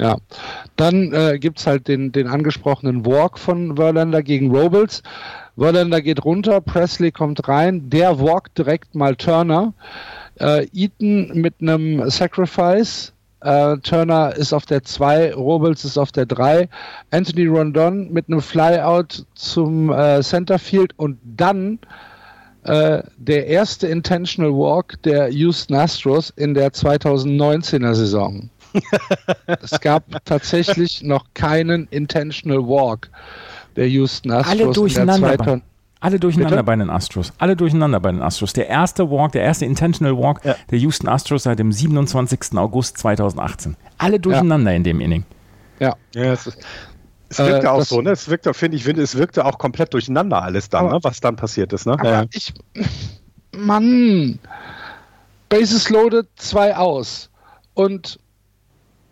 [0.02, 0.16] Ja,
[0.74, 5.00] dann äh, gibt es halt den, den angesprochenen Walk von Verlander gegen Robles.
[5.56, 9.74] Verlander geht runter, Presley kommt rein, der walkt direkt mal Turner.
[10.40, 13.12] Äh, Eaton mit einem Sacrifice.
[13.42, 16.68] Äh, Turner ist auf der 2, Robles ist auf der 3.
[17.12, 21.78] Anthony Rondon mit einem Flyout zum äh, Centerfield und dann
[22.64, 28.50] äh, der erste Intentional Walk der Houston Astros in der 2019er Saison
[29.62, 33.10] es gab tatsächlich noch keinen Intentional Walk
[33.76, 34.60] der Houston Astros.
[34.60, 35.36] Alle durcheinander.
[35.36, 35.62] Bei,
[36.00, 36.64] alle durcheinander Bitte?
[36.64, 37.32] bei den Astros.
[37.38, 38.52] Alle durcheinander bei den Astros.
[38.52, 40.56] Der erste Walk, der erste Intentional Walk ja.
[40.70, 42.56] der Houston Astros seit dem 27.
[42.56, 43.76] August 2018.
[43.98, 44.76] Alle durcheinander ja.
[44.76, 45.24] in dem Inning.
[45.78, 45.94] Ja.
[46.14, 46.58] ja es, ist,
[47.28, 48.10] es wirkte äh, auch so, ne?
[48.10, 50.98] Es wirkte, finde ich, finde, es wirkte auch komplett durcheinander alles dann, ne?
[51.02, 51.92] was dann passiert ist, ne?
[51.92, 52.52] Aber ich.
[53.56, 54.38] Mann!
[55.48, 57.30] Bases loaded, zwei aus.
[57.74, 58.18] Und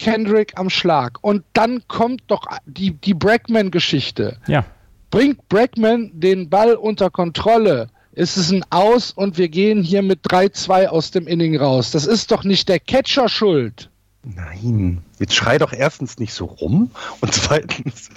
[0.00, 1.18] Kendrick am Schlag.
[1.20, 4.38] Und dann kommt doch die, die Brackman-Geschichte.
[4.48, 4.64] Ja.
[5.10, 7.88] Bringt Brackman den Ball unter Kontrolle.
[8.12, 11.92] Ist es ein Aus und wir gehen hier mit 3-2 aus dem Inning raus.
[11.92, 13.88] Das ist doch nicht der Catcher schuld.
[14.24, 18.10] Nein, jetzt schrei doch erstens nicht so rum und zweitens,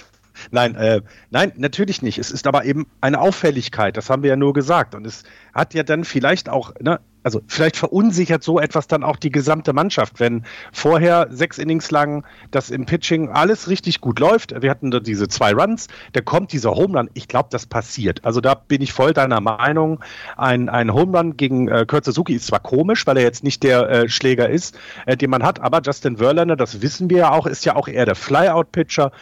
[0.50, 2.18] Nein, äh, nein, natürlich nicht.
[2.18, 4.94] Es ist aber eben eine Auffälligkeit, das haben wir ja nur gesagt.
[4.94, 9.16] Und es hat ja dann vielleicht auch, ne, also vielleicht verunsichert so etwas dann auch
[9.16, 14.60] die gesamte Mannschaft, wenn vorher sechs Innings lang das im Pitching alles richtig gut läuft.
[14.60, 17.10] Wir hatten da diese zwei Runs, da kommt dieser Home Run.
[17.14, 18.24] Ich glaube, das passiert.
[18.24, 20.00] Also da bin ich voll deiner Meinung.
[20.36, 23.88] Ein, ein Home gegen äh, Kurt Suzuki ist zwar komisch, weil er jetzt nicht der
[23.88, 27.46] äh, Schläger ist, äh, den man hat, aber Justin Verlander, das wissen wir ja auch,
[27.46, 29.12] ist ja auch eher der Flyout-Pitcher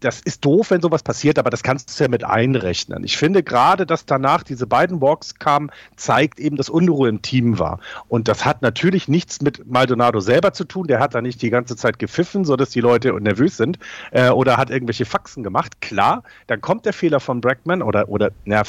[0.00, 3.04] das ist doof, wenn sowas passiert, aber das kannst du ja mit einrechnen.
[3.04, 7.58] Ich finde gerade, dass danach diese beiden Walks kamen, zeigt eben, dass Unruhe im Team
[7.58, 7.80] war.
[8.08, 10.86] Und das hat natürlich nichts mit Maldonado selber zu tun.
[10.86, 13.78] Der hat da nicht die ganze Zeit gepfiffen, sodass die Leute nervös sind
[14.12, 15.80] äh, oder hat irgendwelche Faxen gemacht.
[15.80, 18.62] Klar, dann kommt der Fehler von Brackman oder, oder, na,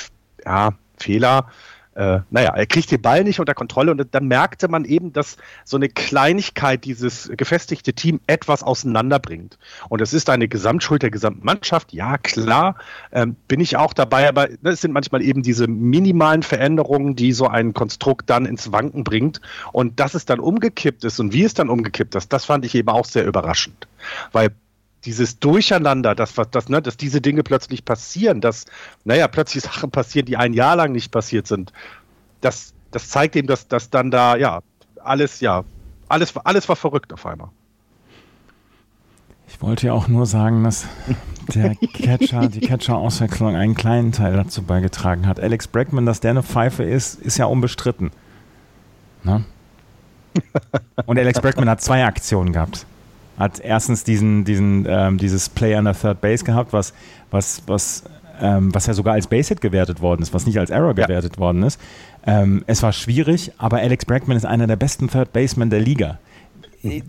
[0.45, 1.47] ja, Fehler
[1.97, 5.37] äh, naja, er kriegt den Ball nicht unter Kontrolle und dann merkte man eben, dass
[5.65, 9.57] so eine Kleinigkeit dieses gefestigte Team etwas auseinanderbringt.
[9.89, 12.75] Und es ist eine Gesamtschuld der gesamten Mannschaft, ja klar,
[13.11, 17.47] ähm, bin ich auch dabei, aber es sind manchmal eben diese minimalen Veränderungen, die so
[17.47, 19.41] ein Konstrukt dann ins Wanken bringt.
[19.71, 22.75] Und dass es dann umgekippt ist und wie es dann umgekippt ist, das fand ich
[22.75, 23.87] eben auch sehr überraschend.
[24.31, 24.51] Weil
[25.05, 28.65] dieses Durcheinander, dass, dass, ne, dass diese Dinge plötzlich passieren, dass,
[29.05, 31.71] naja, plötzlich Sachen passieren, die ein Jahr lang nicht passiert sind,
[32.41, 34.61] das, das zeigt eben, dass, dass dann da, ja,
[35.03, 35.63] alles, ja,
[36.09, 37.49] alles, alles war verrückt auf einmal.
[39.47, 40.85] Ich wollte ja auch nur sagen, dass
[41.53, 45.39] der Catcher, die Catcher-Auswechslung einen kleinen Teil dazu beigetragen hat.
[45.39, 48.11] Alex Bregman, dass der eine Pfeife ist, ist ja unbestritten.
[49.23, 49.45] Ne?
[51.05, 52.85] Und Alex Bregman hat zwei Aktionen gehabt
[53.37, 56.93] hat erstens diesen, diesen, ähm, dieses Play an der Third Base gehabt, was,
[57.31, 58.03] was, was,
[58.41, 61.39] ähm, was ja sogar als Base-Hit gewertet worden ist, was nicht als Error gewertet ja.
[61.39, 61.79] worden ist.
[62.25, 66.19] Ähm, es war schwierig, aber Alex Bregman ist einer der besten Third Basemen der Liga.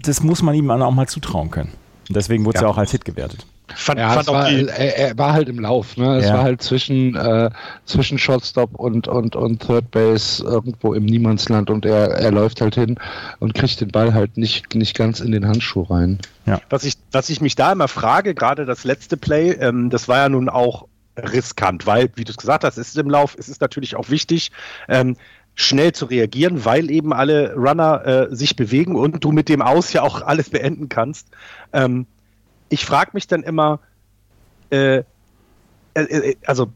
[0.03, 1.73] Das muss man ihm auch mal zutrauen können.
[2.09, 2.69] deswegen wurde es ja.
[2.69, 3.47] ja auch als Hit gewertet.
[3.74, 5.96] Fand, ja, fand war, er, er, war halt im Lauf.
[5.96, 6.16] Ne?
[6.16, 6.35] Es ja.
[6.35, 7.50] war halt zwischen, äh,
[7.85, 12.74] zwischen Shotstop und, und, und Third Base irgendwo im Niemandsland und er, er läuft halt
[12.74, 12.98] hin
[13.38, 16.18] und kriegt den Ball halt nicht, nicht ganz in den Handschuh rein.
[16.46, 16.61] Ja.
[16.70, 20.18] Was, ich, was ich mich da immer frage, gerade das letzte Play, ähm, das war
[20.18, 23.48] ja nun auch riskant, weil, wie du es gesagt hast, es ist im Lauf, es
[23.48, 24.52] ist natürlich auch wichtig,
[24.88, 25.16] ähm,
[25.54, 29.92] schnell zu reagieren, weil eben alle Runner äh, sich bewegen und du mit dem Aus
[29.92, 31.28] ja auch alles beenden kannst.
[31.72, 32.07] Ähm,
[32.68, 33.81] ich frage mich dann immer,
[34.70, 35.04] äh, äh,
[35.94, 36.72] äh, also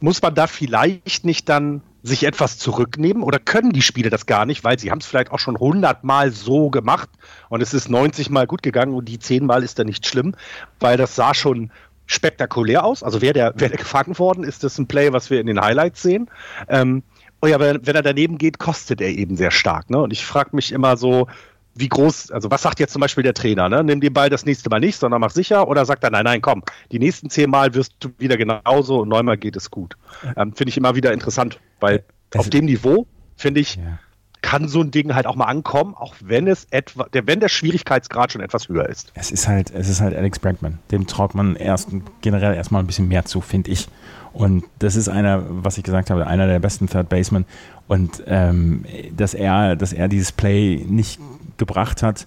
[0.00, 4.44] muss man da vielleicht nicht dann sich etwas zurücknehmen oder können die Spiele das gar
[4.44, 7.08] nicht, weil sie haben es vielleicht auch schon 100 Mal so gemacht
[7.48, 10.34] und es ist 90 Mal gut gegangen und die 10 Mal ist da nicht schlimm,
[10.80, 11.70] weil das sah schon
[12.06, 13.02] spektakulär aus.
[13.02, 15.60] Also wäre der, wär der gefangen worden, ist das ein Play, was wir in den
[15.60, 16.30] Highlights sehen.
[16.68, 17.02] Ähm,
[17.40, 19.88] oh ja, wenn, wenn er daneben geht, kostet er eben sehr stark.
[19.88, 19.98] Ne?
[20.02, 21.28] Und ich frage mich immer so,
[21.74, 23.82] wie groß, also was sagt jetzt zum Beispiel der Trainer, ne?
[23.82, 26.40] Nimm den Ball das nächste Mal nicht, sondern mach sicher oder sagt er, nein, nein,
[26.40, 29.96] komm, die nächsten zehn Mal wirst du wieder genauso und neunmal geht es gut.
[30.36, 33.06] Ähm, finde ich immer wieder interessant, weil das auf dem Niveau,
[33.36, 33.98] finde ich, ja.
[34.40, 37.48] kann so ein Ding halt auch mal ankommen, auch wenn es etwa, der, wenn der
[37.48, 39.12] Schwierigkeitsgrad schon etwas höher ist.
[39.14, 40.78] Es ist halt, es ist halt Alex Bregman.
[40.92, 41.88] Dem traut man erst
[42.20, 43.88] generell erstmal ein bisschen mehr zu, finde ich.
[44.32, 47.44] Und das ist einer, was ich gesagt habe, einer der besten Third Basemen.
[47.86, 48.84] Und ähm,
[49.16, 51.20] dass er, dass er dieses Play nicht
[51.58, 52.26] gebracht hat,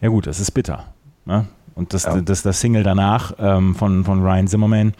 [0.00, 0.92] ja gut, das ist bitter.
[1.24, 1.46] Ne?
[1.74, 2.20] Und das, ja.
[2.20, 4.92] das, das Single danach ähm, von, von Ryan Zimmerman,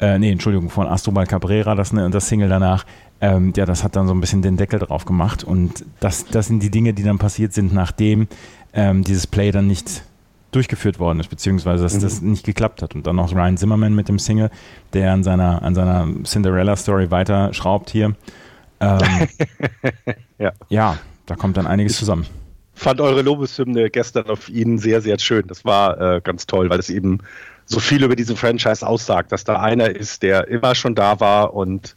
[0.00, 2.86] äh, nee, Entschuldigung, von Astrobal Cabrera, das, ne, das Single danach,
[3.20, 5.44] ähm, ja, das hat dann so ein bisschen den Deckel drauf gemacht.
[5.44, 8.28] Und das, das sind die Dinge, die dann passiert sind, nachdem
[8.72, 10.04] ähm, dieses Play dann nicht
[10.52, 12.00] durchgeführt worden ist, beziehungsweise dass mhm.
[12.00, 12.94] das nicht geklappt hat.
[12.94, 14.50] Und dann noch Ryan Zimmerman mit dem Single,
[14.92, 18.14] der an seiner, an seiner Cinderella-Story weiter schraubt hier.
[18.80, 18.98] Ähm,
[20.38, 20.52] ja.
[20.68, 22.26] ja, da kommt dann einiges zusammen
[22.80, 25.46] fand eure Lobeshymne gestern auf ihn sehr, sehr schön.
[25.46, 27.18] Das war äh, ganz toll, weil es eben
[27.66, 31.54] so viel über diesen Franchise aussagt, dass da einer ist, der immer schon da war
[31.54, 31.94] und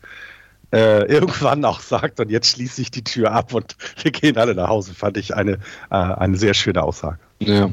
[0.74, 4.56] äh, irgendwann auch sagt, und jetzt schließe ich die Tür ab und wir gehen alle
[4.56, 5.54] nach Hause, fand ich eine,
[5.89, 7.17] äh, eine sehr schöne Aussage.
[7.39, 7.69] Ja.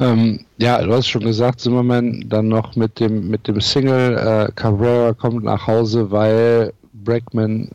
[0.00, 4.52] Ähm, ja, du hast schon gesagt, Zimmerman dann noch mit dem, mit dem Single, äh,
[4.52, 7.70] Cabrera kommt nach Hause, weil Bregman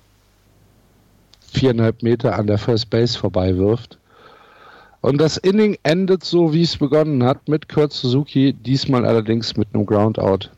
[1.51, 3.97] viereinhalb Meter an der First Base vorbei wirft.
[5.01, 9.67] Und das Inning endet so, wie es begonnen hat, mit Kurt Suzuki, diesmal allerdings mit
[9.73, 10.49] einem Groundout.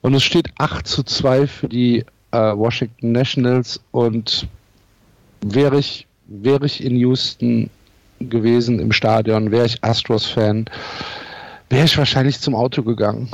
[0.00, 4.46] Und es steht 8 zu 2 für die äh, Washington Nationals und
[5.40, 7.68] wäre ich, wäre ich in Houston
[8.20, 10.66] gewesen im Stadion, wäre ich Astros-Fan,
[11.68, 13.28] wäre ich wahrscheinlich zum Auto gegangen.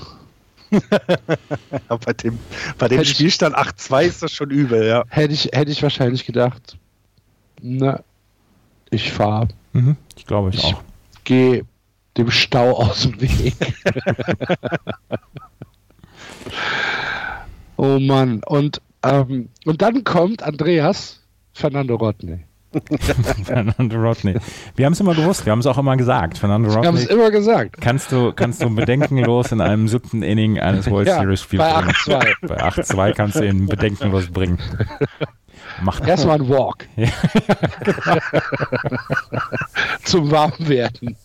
[2.04, 2.38] bei dem,
[2.78, 5.04] bei dem Spielstand 8-2 ist das schon übel, ja.
[5.08, 6.76] Hätte ich, hätte ich wahrscheinlich gedacht,
[7.60, 8.02] na,
[8.90, 9.48] ich fahre.
[9.72, 10.82] Mhm, ich glaube ich, ich auch.
[11.24, 11.64] Gehe
[12.16, 13.54] dem Stau aus dem Weg.
[17.76, 18.42] oh Mann.
[18.44, 21.20] Und, ähm, und dann kommt Andreas
[21.52, 22.44] Fernando Rodney.
[23.44, 24.36] Fernando Rodney.
[24.76, 26.38] Wir haben es immer gewusst, wir haben es auch immer gesagt.
[26.38, 26.82] Fernando Rodney.
[26.82, 27.80] Wir haben es immer gesagt.
[27.80, 31.72] Kannst du, kannst du bedenkenlos in einem siebten Inning eines World ja, Series Spiels bei
[31.72, 32.34] 8-2.
[32.48, 34.58] Bei 8-2 kannst du ihn bedenkenlos bringen.
[35.82, 36.86] Macht Erstmal ein Walk.
[36.96, 37.08] Ja,
[37.82, 38.18] genau.
[40.04, 41.16] Zum Warmwerden.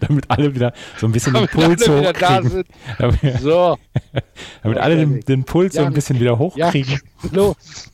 [0.00, 2.64] Damit alle wieder so ein bisschen damit den Puls hochkriegen.
[2.98, 3.78] Damit, so.
[4.62, 7.00] damit alle den, den Puls ja, so ein bisschen wieder hochkriegen.
[7.22, 7.90] Ja, los.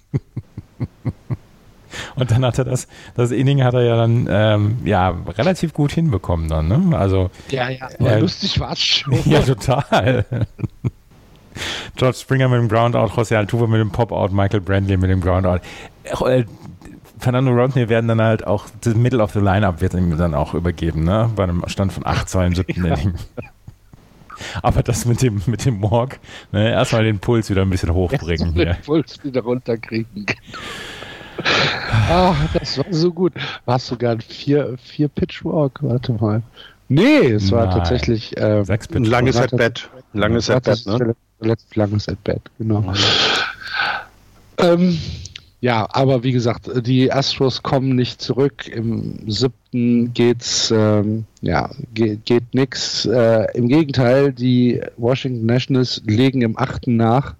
[2.16, 5.92] Und dann hat er das, das Inning hat er ja dann ähm, ja relativ gut
[5.92, 6.96] hinbekommen dann, ne?
[6.96, 9.18] Also ja, ja, äh, lustig war es schon.
[9.28, 10.24] Ja, total.
[11.96, 15.58] George Springer mit dem Groundout, José Altuve mit dem Pop-Out, Michael Brandley mit dem Groundout.
[16.04, 16.44] Äh,
[17.18, 20.54] Fernando Rodney werden dann halt auch, das Middle of the Lineup wird ihm dann auch
[20.54, 21.30] übergeben, ne?
[21.34, 22.94] Bei einem Stand von 8-2 im siebten ja.
[22.94, 23.14] Inning.
[24.62, 26.20] Aber das mit dem, mit dem Walk,
[26.52, 28.54] ne, erstmal den Puls wieder ein bisschen hochbringen.
[28.54, 30.26] Den Puls wieder runterkriegen.
[32.10, 33.32] Ach, das war so gut.
[33.64, 35.78] War es sogar ein vier, vier Pitch Walk?
[35.82, 36.42] Warte mal.
[36.88, 37.76] Nee, es war Nein.
[37.76, 39.90] tatsächlich äh, ein langes At-Bat.
[40.14, 41.14] Langes At-Bat, ne?
[41.40, 42.80] Letzt langes At-Bat, genau.
[42.80, 42.94] Mhm.
[44.58, 44.98] Ähm,
[45.60, 48.68] ja, aber wie gesagt, die Astros kommen nicht zurück.
[48.68, 53.04] Im siebten geht's, ähm, ja, geht, geht nix.
[53.06, 57.34] Äh, Im Gegenteil, die Washington Nationals legen im achten nach.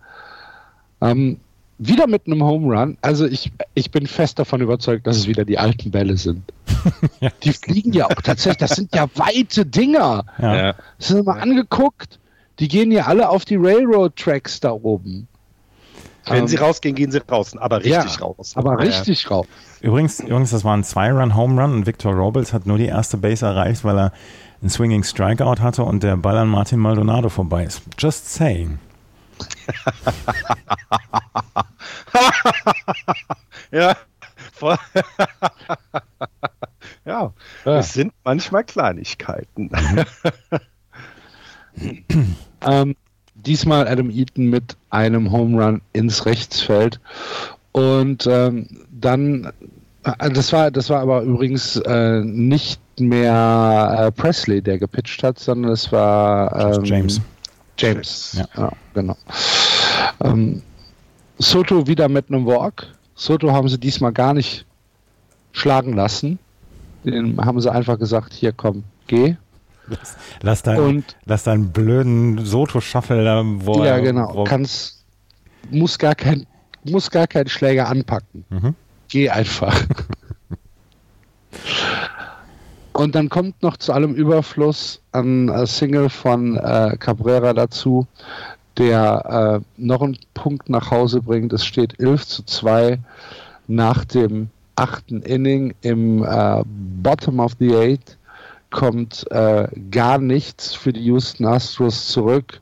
[1.01, 1.39] Ähm,
[1.79, 2.99] wieder mit einem Home Run.
[3.03, 6.43] Also ich, ich bin fest davon überzeugt, dass es wieder die alten Bälle sind.
[7.21, 7.31] ja.
[7.43, 10.25] Die fliegen ja auch tatsächlich, das sind ja weite Dinger.
[10.39, 10.75] Ja.
[10.99, 12.19] Das sind wir mal angeguckt.
[12.59, 15.29] Die gehen ja alle auf die Railroad Tracks da oben.
[16.27, 18.53] Wenn ähm, sie rausgehen, gehen sie raus, aber richtig ja, raus.
[18.57, 18.79] Aber ja.
[18.91, 19.47] richtig raus.
[19.81, 23.85] Übrigens, übrigens, das war ein Zwei-Run-Home-Run und Victor Robles hat nur die erste Base erreicht,
[23.85, 24.13] weil er
[24.61, 27.83] einen Swinging Strikeout hatte und der Ball an Martin Maldonado vorbei ist.
[27.99, 28.79] Just saying.
[33.71, 33.97] ja,
[37.05, 37.33] ja,
[37.65, 39.71] ja, es sind manchmal Kleinigkeiten.
[42.63, 42.97] ähm,
[43.35, 47.01] diesmal Adam Eaton mit einem Home Run ins Rechtsfeld.
[47.73, 49.53] Und ähm, dann,
[50.05, 55.39] äh, das war, das war aber übrigens äh, nicht mehr äh, Presley, der gepitcht hat,
[55.39, 57.21] sondern es war ähm, James.
[57.79, 59.17] James, ja, ja genau.
[60.23, 60.63] Ähm,
[61.39, 62.89] Soto wieder mit einem Walk.
[63.15, 64.67] Soto haben sie diesmal gar nicht
[65.53, 66.39] schlagen lassen.
[67.05, 69.37] Den haben sie einfach gesagt, hier komm, geh.
[69.87, 74.35] Lass, lass, dein, und, lass deinen blöden Soto-Shuffle da, wo Ja, genau.
[74.35, 75.05] Wo Kannst,
[75.71, 76.47] muss gar kein,
[76.85, 78.45] muss gar keinen Schläger anpacken.
[78.51, 78.75] Mhm.
[79.09, 79.75] Geh einfach.
[82.99, 88.09] Und dann kommt noch zu allem Überfluss ein äh, Single von äh, Cabrera dazu,
[88.77, 91.53] der äh, noch einen Punkt nach Hause bringt.
[91.53, 92.99] Es steht 11 zu 2
[93.69, 96.65] nach dem achten Inning im äh,
[97.01, 98.19] Bottom of the Eight
[98.71, 102.61] kommt äh, gar nichts für die Houston Astros zurück.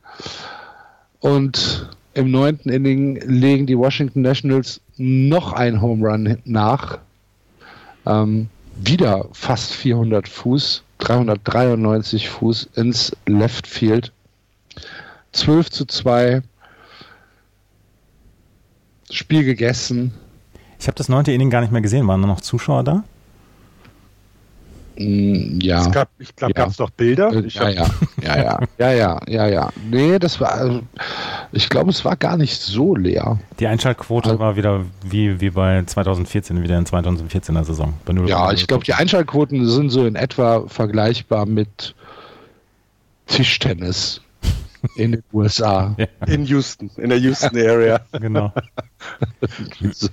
[1.20, 6.98] Und im neunten Inning legen die Washington Nationals noch ein Home Run nach.
[8.04, 14.12] Ähm, wieder fast 400 Fuß, 393 Fuß ins Left Field.
[15.32, 16.42] 12 zu 2.
[19.10, 20.14] Spiel gegessen.
[20.78, 22.06] Ich habe das neunte Inning gar nicht mehr gesehen.
[22.06, 23.04] Waren da noch Zuschauer da?
[24.98, 25.86] Mm, ja.
[25.88, 26.62] Gab, ich glaube, ja.
[26.62, 27.32] gab es noch Bilder?
[27.32, 27.86] Äh, ja, ja,
[28.22, 29.70] ja, ja, ja, ja, ja, ja.
[29.88, 30.80] Nee, das war, äh,
[31.52, 33.38] ich glaube, es war gar nicht so leer.
[33.60, 37.94] Die Einschaltquote also, war wieder wie, wie bei 2014, wieder in 2014er Saison.
[38.26, 41.94] ja, ich glaube, die Einschaltquoten sind so in etwa vergleichbar mit
[43.26, 44.20] Tischtennis
[44.96, 45.94] in den USA.
[45.98, 46.06] Ja.
[46.26, 48.00] In Houston, in der Houston Area.
[48.12, 48.52] genau.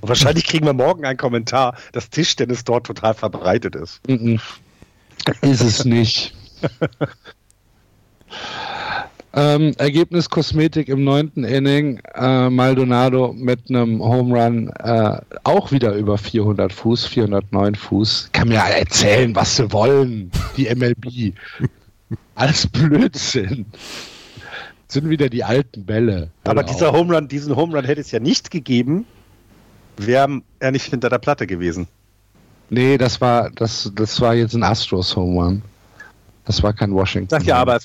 [0.02, 4.02] Wahrscheinlich kriegen wir morgen einen Kommentar, dass Tischtennis dort total verbreitet ist.
[4.08, 4.42] Mm -mm.
[5.42, 6.34] Ist es nicht.
[9.36, 12.00] Ähm, Ergebnis Kosmetik im neunten Inning.
[12.14, 18.30] Äh, Maldonado mit einem Home Run äh, auch wieder über 400 Fuß, 409 Fuß.
[18.32, 21.34] Kann mir erzählen, was sie wollen, die MLB.
[22.36, 23.66] Alles Blödsinn
[24.88, 26.30] sind wieder die alten Bälle.
[26.44, 29.08] Aber dieser Home Run, diesen Home Run hätte es ja nicht gegeben,
[29.98, 31.88] wäre er nicht hinter der Platte gewesen.
[32.70, 35.62] Nee, das war, das, das war jetzt ein Astros Home Run.
[36.46, 37.30] Das war kein Washington.
[37.30, 37.80] Sag ja, aber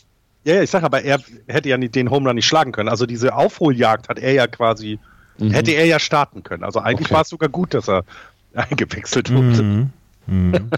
[0.45, 2.88] ja, ich sag aber, er hätte ja den Home Run nicht schlagen können.
[2.88, 4.99] Also diese Aufholjagd hat er ja quasi,
[5.38, 5.51] mhm.
[5.51, 6.64] hätte er ja starten können.
[6.64, 7.14] Also eigentlich okay.
[7.14, 8.05] war es sogar gut, dass er
[8.55, 9.62] eingewechselt wurde.
[9.62, 9.91] Mhm.
[10.27, 10.71] Mhm.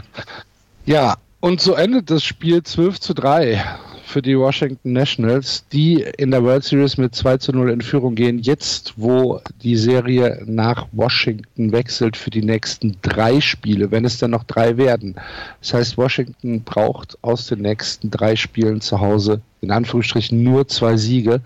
[0.86, 3.62] ja, und so endet das Spiel 12 zu 3
[4.06, 8.14] für die Washington Nationals, die in der World Series mit 2 zu 0 in Führung
[8.14, 8.38] gehen.
[8.38, 14.30] Jetzt, wo die Serie nach Washington wechselt für die nächsten drei Spiele, wenn es dann
[14.30, 15.16] noch drei werden.
[15.60, 20.96] Das heißt, Washington braucht aus den nächsten drei Spielen zu Hause in Anführungsstrichen nur zwei
[20.96, 21.40] Siege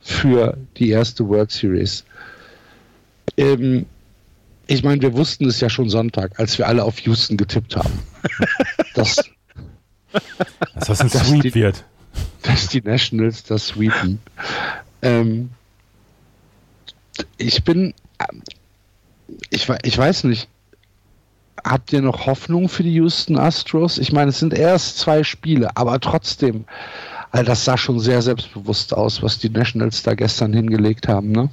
[0.00, 2.04] für die erste World Series.
[3.36, 3.86] Ähm,
[4.66, 8.00] ich meine, wir wussten es ja schon Sonntag, als wir alle auf Houston getippt haben.
[8.94, 9.30] dass,
[10.74, 11.84] dass das ein Sweep wird
[12.42, 14.20] dass die Nationals das sweepen.
[15.02, 15.50] Ähm,
[17.36, 17.94] ich bin,
[19.50, 20.48] ich, ich weiß nicht,
[21.64, 23.98] habt ihr noch Hoffnung für die Houston Astros?
[23.98, 26.64] Ich meine, es sind erst zwei Spiele, aber trotzdem,
[27.30, 31.50] also das sah schon sehr selbstbewusst aus, was die Nationals da gestern hingelegt haben, ne?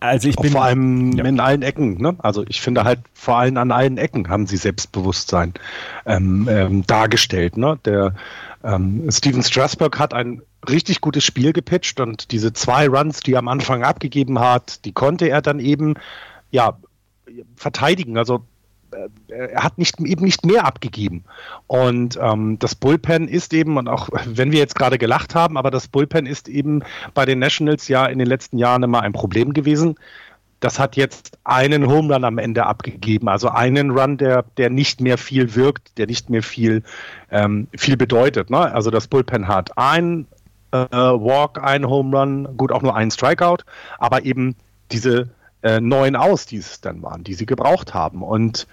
[0.00, 1.24] Also ich bin vor allem ja.
[1.26, 2.00] in allen Ecken.
[2.00, 2.16] Ne?
[2.18, 5.52] Also ich finde halt vor allem an allen Ecken haben sie Selbstbewusstsein
[6.06, 7.58] ähm, ähm, dargestellt.
[7.58, 7.78] Ne?
[7.84, 8.14] Der
[8.62, 13.38] ähm, Steven Strasberg hat ein richtig gutes Spiel gepitcht und diese zwei Runs, die er
[13.38, 15.94] am Anfang abgegeben hat, die konnte er dann eben
[16.50, 16.78] ja
[17.56, 18.18] verteidigen.
[18.18, 18.44] Also
[18.92, 21.24] äh, er hat nicht, eben nicht mehr abgegeben.
[21.66, 25.70] Und ähm, das Bullpen ist eben, und auch wenn wir jetzt gerade gelacht haben, aber
[25.70, 26.82] das Bullpen ist eben
[27.14, 29.96] bei den Nationals ja in den letzten Jahren immer ein Problem gewesen.
[30.60, 35.00] Das hat jetzt einen Home Run am Ende abgegeben, also einen Run, der, der nicht
[35.00, 36.82] mehr viel wirkt, der nicht mehr viel,
[37.30, 38.50] ähm, viel bedeutet.
[38.50, 38.58] Ne?
[38.58, 40.26] Also das Bullpen hat ein
[40.72, 43.64] äh, Walk, ein Home Run, gut auch nur einen Strikeout,
[43.98, 44.54] aber eben
[44.92, 45.28] diese
[45.62, 48.22] äh, neun aus, die es dann waren, die sie gebraucht haben.
[48.22, 48.66] Und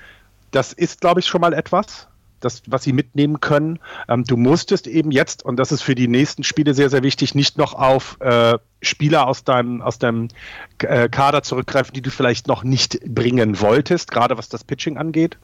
[0.52, 2.08] das ist, glaube ich, schon mal etwas.
[2.40, 3.80] Das, was sie mitnehmen können.
[4.08, 7.36] Ähm, du musstest eben jetzt, und das ist für die nächsten Spiele sehr, sehr wichtig,
[7.36, 10.28] nicht noch auf äh, Spieler aus deinem, aus deinem
[10.80, 15.38] äh, Kader zurückgreifen, die du vielleicht noch nicht bringen wolltest, gerade was das Pitching angeht.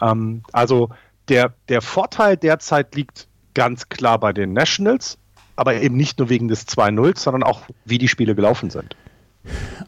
[0.00, 0.90] Ähm, also
[1.28, 5.18] der, der Vorteil derzeit liegt ganz klar bei den Nationals,
[5.56, 8.96] aber eben nicht nur wegen des 2-0, sondern auch, wie die Spiele gelaufen sind.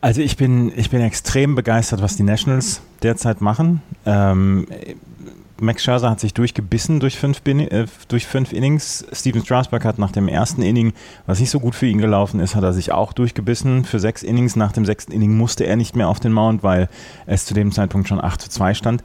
[0.00, 3.82] Also ich bin, ich bin extrem begeistert, was die Nationals derzeit machen.
[4.06, 4.66] Ähm,
[5.60, 9.06] Max Scherzer hat sich durchgebissen durch fünf, äh, durch fünf Innings.
[9.12, 10.92] Steven Strasberg hat nach dem ersten Inning,
[11.26, 13.84] was nicht so gut für ihn gelaufen ist, hat er sich auch durchgebissen.
[13.84, 16.88] Für sechs Innings, nach dem sechsten Inning musste er nicht mehr auf den Mount, weil
[17.26, 19.04] es zu dem Zeitpunkt schon 8 zu 2 stand.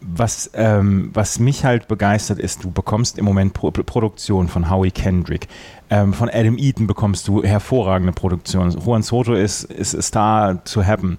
[0.00, 4.90] Was, ähm, was mich halt begeistert ist, du bekommst im Moment Pro Produktion von Howie
[4.90, 5.48] Kendrick.
[5.88, 8.70] Ähm, von Adam Eaton bekommst du hervorragende Produktion.
[8.70, 11.18] Juan Soto ist, ist star to happen.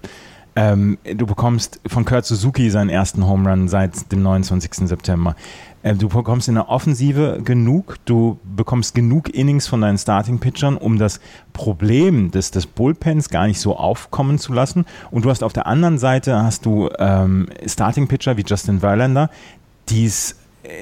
[0.58, 4.88] Ähm, du bekommst von Kurt Suzuki seinen ersten Home Run seit dem 29.
[4.88, 5.36] September.
[5.84, 10.98] Ähm, du bekommst in der Offensive genug, du bekommst genug Innings von deinen Starting-Pitchern, um
[10.98, 11.20] das
[11.52, 14.84] Problem des, des Bullpens gar nicht so aufkommen zu lassen.
[15.12, 19.30] Und du hast auf der anderen Seite hast du ähm, Starting-Pitcher wie Justin Verlander,
[19.88, 20.34] die es äh,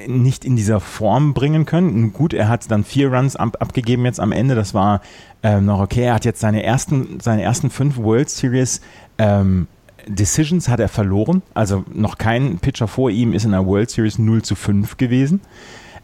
[0.07, 2.13] nicht in dieser Form bringen können.
[2.13, 4.55] Gut, er hat dann vier Runs ab, abgegeben jetzt am Ende.
[4.55, 5.01] Das war
[5.43, 6.03] ähm, noch okay.
[6.03, 8.81] Er hat jetzt seine ersten, seine ersten fünf World Series
[9.17, 9.67] ähm,
[10.07, 11.41] Decisions hat er verloren.
[11.53, 15.41] Also noch kein Pitcher vor ihm ist in der World Series 0 zu 5 gewesen.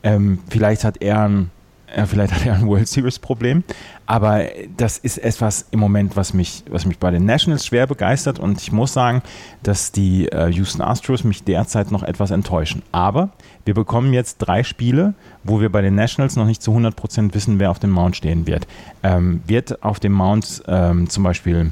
[0.03, 1.51] Ähm, vielleicht hat er ein
[1.94, 3.64] äh, vielleicht hat er ein World Series Problem,
[4.06, 8.39] aber das ist etwas im Moment, was mich, was mich bei den Nationals schwer begeistert
[8.39, 9.22] und ich muss sagen,
[9.62, 12.82] dass die äh, Houston Astros mich derzeit noch etwas enttäuschen.
[12.91, 13.30] Aber
[13.66, 15.14] wir bekommen jetzt drei Spiele,
[15.44, 18.46] wo wir bei den Nationals noch nicht zu 100% wissen, wer auf dem Mount stehen
[18.48, 18.68] wird.
[19.04, 21.72] Ähm, wird auf dem Mount ähm, zum Beispiel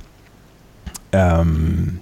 [1.12, 2.00] ähm,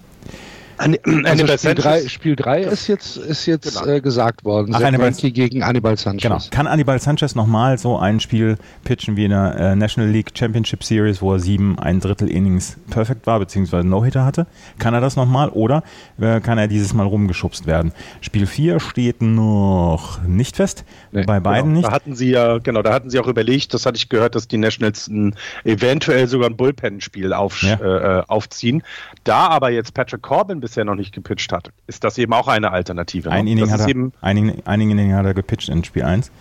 [0.80, 3.92] also Spiel 3 Spiel drei ist jetzt, ist jetzt genau.
[3.92, 4.74] äh, gesagt worden.
[4.74, 6.22] Ach, Hannibal, gegen Anibal Sanchez.
[6.24, 6.40] Genau.
[6.52, 10.84] Kann Anibal Sanchez nochmal so ein Spiel pitchen wie in der äh, National League Championship
[10.84, 14.48] Series, wo er sieben, ein Drittel Innings perfekt war, beziehungsweise No-Hitter hatte?
[14.78, 15.84] Kann er das nochmal oder
[16.20, 17.92] äh, kann er dieses Mal rumgeschubst werden?
[18.22, 20.86] Spiel 4 steht noch nicht fest.
[21.12, 21.78] Nee, bei beiden genau.
[21.78, 21.88] nicht.
[21.88, 24.48] Da hatten sie ja, genau, da hatten sie auch überlegt, das hatte ich gehört, dass
[24.48, 28.20] die Nationals ein, eventuell sogar ein Bullpen-Spiel auf, ja.
[28.20, 28.84] äh, aufziehen.
[29.24, 32.72] Da aber jetzt Patrick Corbin bisher noch nicht gepitcht hat, ist das eben auch eine
[32.72, 33.30] Alternative.
[33.30, 33.36] Ne?
[33.36, 36.32] Ein, Inning hat er, eben, ein, ein Inning hat er gepitcht in Spiel 1.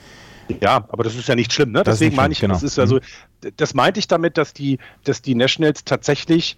[0.60, 1.82] Ja, aber das ist ja nicht schlimm, ne?
[1.82, 2.54] Deswegen meine ich, genau.
[2.54, 3.50] das ist also, mhm.
[3.56, 6.56] das meinte ich damit, dass die, dass die Nationals tatsächlich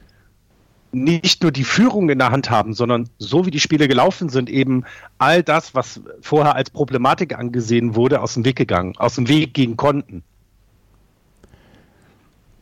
[0.92, 4.50] nicht nur die Führung in der Hand haben, sondern so wie die Spiele gelaufen sind,
[4.50, 4.84] eben
[5.18, 9.54] all das, was vorher als Problematik angesehen wurde, aus dem Weg gegangen, aus dem Weg
[9.54, 10.24] gehen konnten.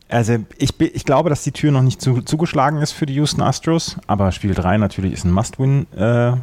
[0.09, 3.41] Also ich, ich glaube, dass die Tür noch nicht zu, zugeschlagen ist für die Houston
[3.41, 5.85] Astros, aber Spiel 3 natürlich ist ein Must-Win.
[5.95, 6.33] Äh,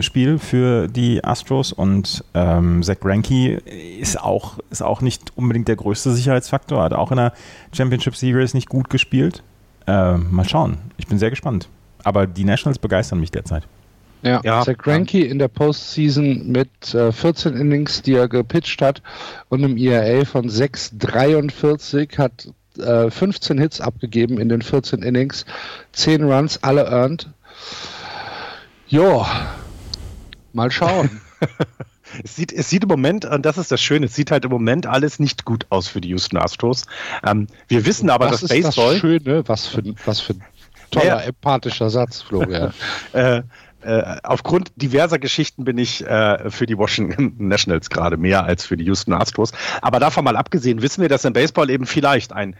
[0.00, 3.56] Spiel für die Astros und ähm, Zach Greinke
[4.00, 7.32] ist auch, ist auch nicht unbedingt der größte Sicherheitsfaktor, hat auch in der
[7.72, 9.42] Championship Series nicht gut gespielt.
[9.86, 11.68] Äh, mal schauen, ich bin sehr gespannt.
[12.04, 13.64] Aber die Nationals begeistern mich derzeit.
[14.22, 14.62] Ja, ja.
[14.62, 19.02] Zach Greinke in der Postseason mit äh, 14 Innings, die er gepitcht hat
[19.48, 22.48] und einem ERA von 6,43 hat
[22.78, 25.44] äh, 15 Hits abgegeben in den 14 Innings,
[25.92, 27.28] 10 Runs, alle earned.
[28.88, 29.26] Jo,
[30.52, 31.20] mal schauen.
[32.24, 34.50] Es sieht, es sieht im Moment, und das ist das Schöne, es sieht halt im
[34.50, 36.86] Moment alles nicht gut aus für die Houston Astros.
[37.26, 38.92] Ähm, wir wissen aber, was dass ist Baseball.
[38.92, 40.44] Das Schöne, was für, was für ein
[40.90, 41.20] toller, ja.
[41.20, 42.72] empathischer Satz, Florian.
[43.12, 43.42] äh,
[43.86, 48.76] äh, aufgrund diverser Geschichten bin ich äh, für die Washington Nationals gerade mehr als für
[48.76, 49.52] die Houston Astros.
[49.80, 52.56] Aber davon mal abgesehen, wissen wir, dass im Baseball eben vielleicht ein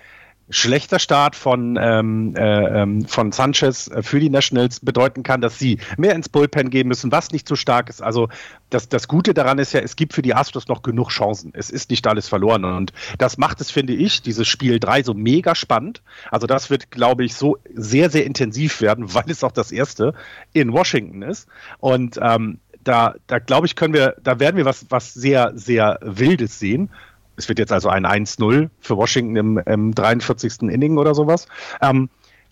[0.48, 5.58] schlechter Start von, ähm, äh, ähm, von Sanchez äh, für die Nationals bedeuten kann, dass
[5.58, 8.02] sie mehr ins Bullpen gehen müssen, was nicht so stark ist.
[8.02, 8.28] Also
[8.70, 11.52] das, das Gute daran ist ja, es gibt für die Astros noch genug Chancen.
[11.54, 12.64] Es ist nicht alles verloren.
[12.64, 16.02] Und das macht es, finde ich, dieses Spiel 3 so mega spannend.
[16.30, 20.14] Also das wird, glaube ich, so sehr, sehr intensiv werden, weil es auch das erste
[20.52, 21.48] in Washington ist.
[21.78, 25.98] Und ähm, da, da glaube ich, können wir, da werden wir was, was sehr, sehr
[26.02, 26.90] Wildes sehen.
[27.36, 30.62] Es wird jetzt also ein 1-0 für Washington im, im 43.
[30.62, 31.46] Inning oder sowas.
[31.80, 32.08] Ähm,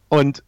[0.09, 0.43] und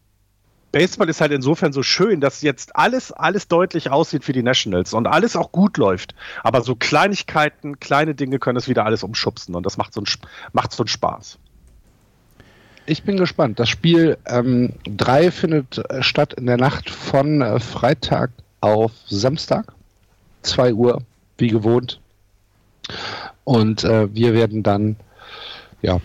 [0.71, 4.93] Baseball ist halt insofern so schön, dass jetzt alles, alles deutlich aussieht für die Nationals
[4.93, 6.13] und alles auch gut läuft.
[6.43, 10.05] Aber so Kleinigkeiten, kleine Dinge können es wieder alles umschubsen und das macht so, ein,
[10.51, 11.39] macht so einen Spaß.
[12.85, 13.59] Ich bin gespannt.
[13.59, 18.31] Das Spiel 3 ähm, findet äh, statt in der Nacht von äh, Freitag
[18.61, 19.73] auf Samstag.
[20.43, 21.01] 2 Uhr,
[21.37, 21.99] wie gewohnt.
[23.47, 24.97] Und äh, wir werden dann
[25.81, 26.01] ja,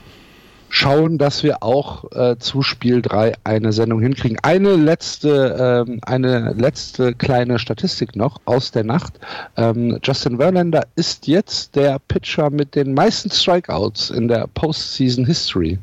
[0.68, 4.38] schauen, dass wir auch äh, zu Spiel 3 eine Sendung hinkriegen.
[4.44, 9.18] Eine letzte, ähm, eine letzte kleine Statistik noch aus der Nacht.
[9.56, 15.80] Ähm, Justin Verlander ist jetzt der Pitcher mit den meisten Strikeouts in der Postseason History.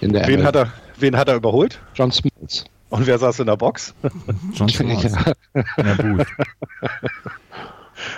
[0.00, 1.80] In der wen, hat er, wen hat er überholt?
[1.96, 2.66] John Smoltz.
[2.90, 3.96] Und wer saß in der Box?
[4.54, 5.02] John Smoltz.
[5.02, 5.34] Ja.
[5.76, 6.24] ja,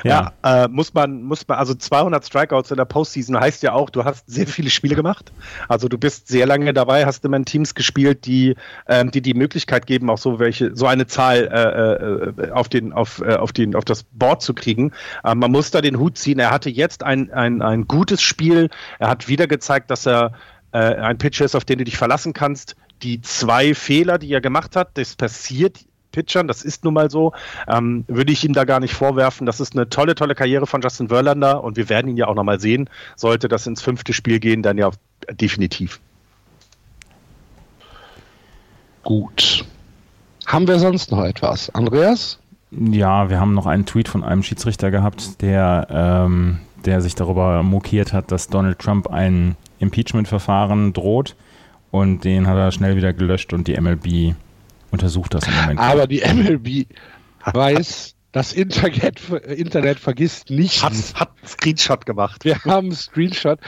[0.05, 3.73] ja, ja äh, muss man, muss man, also 200 Strikeouts in der Postseason heißt ja
[3.73, 5.33] auch, du hast sehr viele Spiele gemacht.
[5.69, 8.57] Also du bist sehr lange dabei, hast immer in Teams gespielt, die
[8.89, 12.93] ähm, die, die Möglichkeit geben, auch so welche, so eine Zahl äh, äh, auf den,
[12.93, 14.93] auf, äh, auf den, auf das Board zu kriegen.
[15.25, 16.39] Ähm, man muss da den Hut ziehen.
[16.39, 18.71] Er hatte jetzt ein, ein, ein gutes Spiel.
[18.99, 20.33] Er hat wieder gezeigt, dass er
[20.73, 22.77] äh, ein Pitcher ist, auf den du dich verlassen kannst.
[23.03, 25.79] Die zwei Fehler, die er gemacht hat, das passiert
[26.13, 27.33] Pitchern, das ist nun mal so,
[27.69, 29.47] ähm, würde ich ihm da gar nicht vorwerfen.
[29.47, 32.35] Das ist eine tolle, tolle Karriere von Justin Verlander und wir werden ihn ja auch
[32.35, 32.89] nochmal sehen.
[33.17, 34.91] Sollte das ins fünfte Spiel gehen, dann ja
[35.31, 36.01] definitiv.
[39.03, 39.65] Gut.
[40.47, 41.71] Haben wir sonst noch etwas?
[41.71, 42.39] Andreas?
[42.71, 47.63] Ja, wir haben noch einen Tweet von einem Schiedsrichter gehabt, der, ähm, der sich darüber
[47.63, 51.35] mokiert hat, dass Donald Trump ein Impeachment-Verfahren droht.
[51.91, 54.35] Und den hat er schnell wieder gelöscht und die MLB
[54.91, 55.81] untersucht das im Moment.
[55.81, 56.87] Aber die MLB
[57.45, 60.83] weiß, das Internet, Internet vergisst nichts.
[60.83, 62.45] Hat, hat Screenshot gemacht.
[62.45, 63.59] Wir haben Screenshot.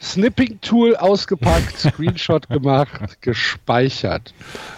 [0.00, 4.34] Snipping-Tool ausgepackt, Screenshot gemacht, gespeichert.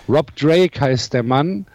[0.09, 1.67] Rob Drake heißt der Mann,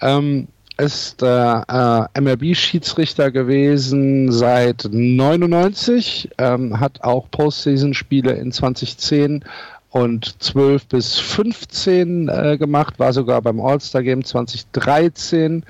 [0.00, 9.44] ähm, ist äh, äh, MLB-Schiedsrichter gewesen seit 99, ähm, hat auch Postseason-Spiele in 2010
[9.90, 15.64] und 12 bis 15 äh, gemacht, war sogar beim All-Star Game 2013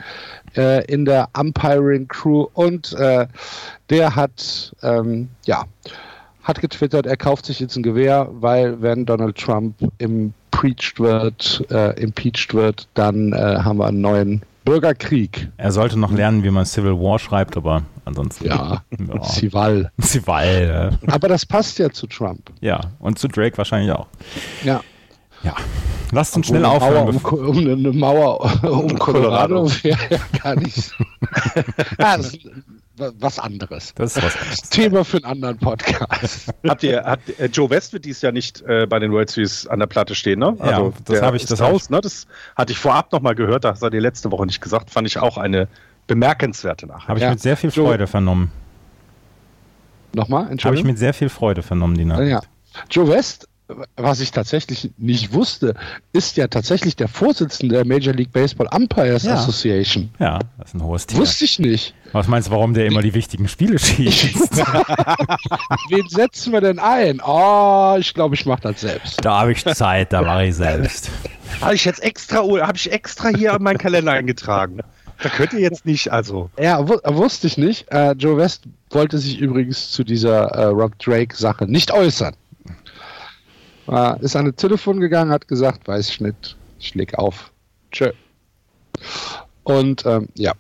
[0.57, 3.27] äh, in der Umpiring Crew und äh,
[3.89, 5.65] der hat, ähm, ja,
[6.43, 12.01] hat getwittert, er kauft sich jetzt ein Gewehr, weil wenn Donald Trump impeached wird, äh,
[12.01, 15.49] impeached wird, dann äh, haben wir einen neuen Bürgerkrieg.
[15.57, 18.47] Er sollte noch lernen, wie man Civil War schreibt, aber ansonsten.
[18.47, 19.23] Ja, ja.
[19.23, 19.91] Cival.
[21.07, 21.13] Ja.
[21.13, 22.51] Aber das passt ja zu Trump.
[22.61, 24.07] Ja, und zu Drake wahrscheinlich auch.
[24.63, 24.81] Ja.
[25.43, 25.57] Ja.
[26.13, 27.17] Lasst uns schnell aufhören.
[27.17, 30.93] Um, um, eine Mauer um Colorado wäre ja gar nicht.
[31.99, 32.37] ja, das,
[32.97, 33.95] was anderes.
[33.95, 34.63] Das ist was anderes.
[34.71, 36.53] Thema für einen anderen Podcast.
[36.69, 39.67] Habt ihr, hat, äh, Joe West wird dies Jahr nicht äh, bei den World Series
[39.67, 40.57] an der Platte stehen, ne?
[40.59, 42.01] Also ja, das habe ich das raus, ne?
[42.01, 45.07] Das hatte ich vorab nochmal gehört, das hat er die letzte Woche nicht gesagt, fand
[45.07, 45.69] ich auch eine
[46.11, 47.09] bemerkenswerte Nachricht.
[47.09, 47.31] Habe ich ja.
[47.31, 48.51] mit sehr viel Freude Joe, vernommen.
[50.13, 50.67] Nochmal, Entschuldigung.
[50.67, 52.31] Habe ich mit sehr viel Freude vernommen, die Nachricht.
[52.31, 52.41] Ja.
[52.91, 53.49] Joe West
[53.97, 55.75] was ich tatsächlich nicht wusste,
[56.13, 59.35] ist ja tatsächlich der Vorsitzende der Major League Baseball Umpires ja.
[59.35, 60.11] Association.
[60.19, 61.23] Ja, das ist ein hohes Thema.
[61.23, 61.95] Wusste ich nicht.
[62.13, 64.57] Was meinst du, warum der immer die wichtigen Spiele schießt?
[65.89, 67.21] Wen setzen wir denn ein?
[67.25, 69.25] Oh, ich glaube, ich mache das selbst.
[69.25, 71.11] Da habe ich Zeit, da mache ich selbst.
[71.61, 74.81] habe ich jetzt extra, habe ich extra hier in meinen Kalender eingetragen.
[75.23, 76.51] Da könnt ihr jetzt nicht, also.
[76.59, 77.93] Ja, wusste ich nicht.
[77.93, 82.35] Uh, Joe West wollte sich übrigens zu dieser uh, Rob Drake-Sache nicht äußern.
[83.91, 87.51] Äh, ist an das Telefon gegangen, hat gesagt, weiß ich nicht, ich leg auf.
[87.91, 88.13] Tschö.
[89.65, 90.53] Und ähm, ja,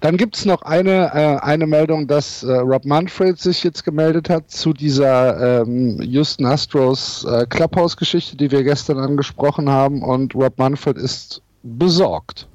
[0.00, 4.30] dann gibt es noch eine, äh, eine Meldung, dass äh, Rob Manfred sich jetzt gemeldet
[4.30, 10.02] hat zu dieser ähm, Houston Astros äh, Clubhouse-Geschichte, die wir gestern angesprochen haben.
[10.02, 12.46] Und Rob Manfred ist besorgt.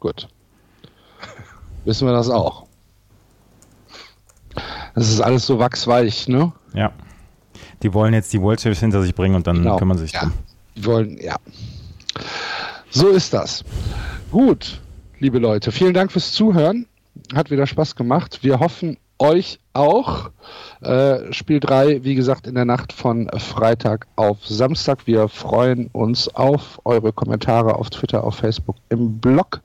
[0.00, 0.28] Gut.
[1.84, 2.66] Wissen wir das auch.
[4.94, 6.52] Das ist alles so wachsweich, ne?
[6.74, 6.92] Ja.
[7.82, 9.76] Die wollen jetzt die World Series hinter sich bringen und dann genau.
[9.76, 10.20] kümmern sie sich ja.
[10.20, 10.32] drum.
[10.76, 11.36] Die wollen, ja.
[12.90, 13.64] So ist das.
[14.30, 14.80] Gut,
[15.18, 16.86] liebe Leute, vielen Dank fürs Zuhören.
[17.34, 18.40] Hat wieder Spaß gemacht.
[18.42, 20.30] Wir hoffen, euch auch.
[20.80, 25.06] Äh, Spiel 3, wie gesagt, in der Nacht von Freitag auf Samstag.
[25.06, 29.60] Wir freuen uns auf eure Kommentare auf Twitter, auf Facebook, im Blog.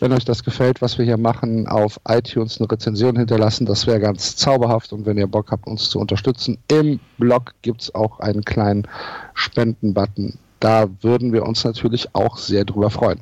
[0.00, 4.00] Wenn euch das gefällt, was wir hier machen, auf iTunes eine Rezension hinterlassen, das wäre
[4.00, 4.94] ganz zauberhaft.
[4.94, 8.88] Und wenn ihr Bock habt, uns zu unterstützen, im Blog gibt es auch einen kleinen
[9.34, 10.38] Spenden-Button.
[10.58, 13.20] Da würden wir uns natürlich auch sehr drüber freuen.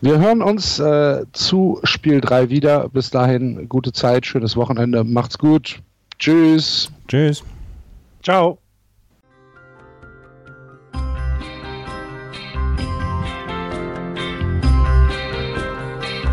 [0.00, 2.88] Wir hören uns äh, zu Spiel 3 wieder.
[2.88, 5.04] Bis dahin, gute Zeit, schönes Wochenende.
[5.04, 5.80] Macht's gut.
[6.18, 6.90] Tschüss.
[7.08, 7.42] Tschüss.
[8.22, 8.58] Ciao.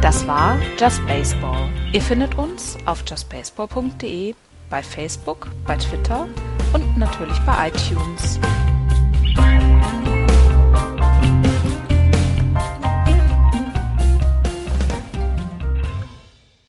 [0.05, 1.67] Das war Just Baseball.
[1.91, 4.35] Ihr findet uns auf justbaseball.de,
[4.69, 6.27] bei Facebook, bei Twitter
[6.73, 8.39] und natürlich bei iTunes.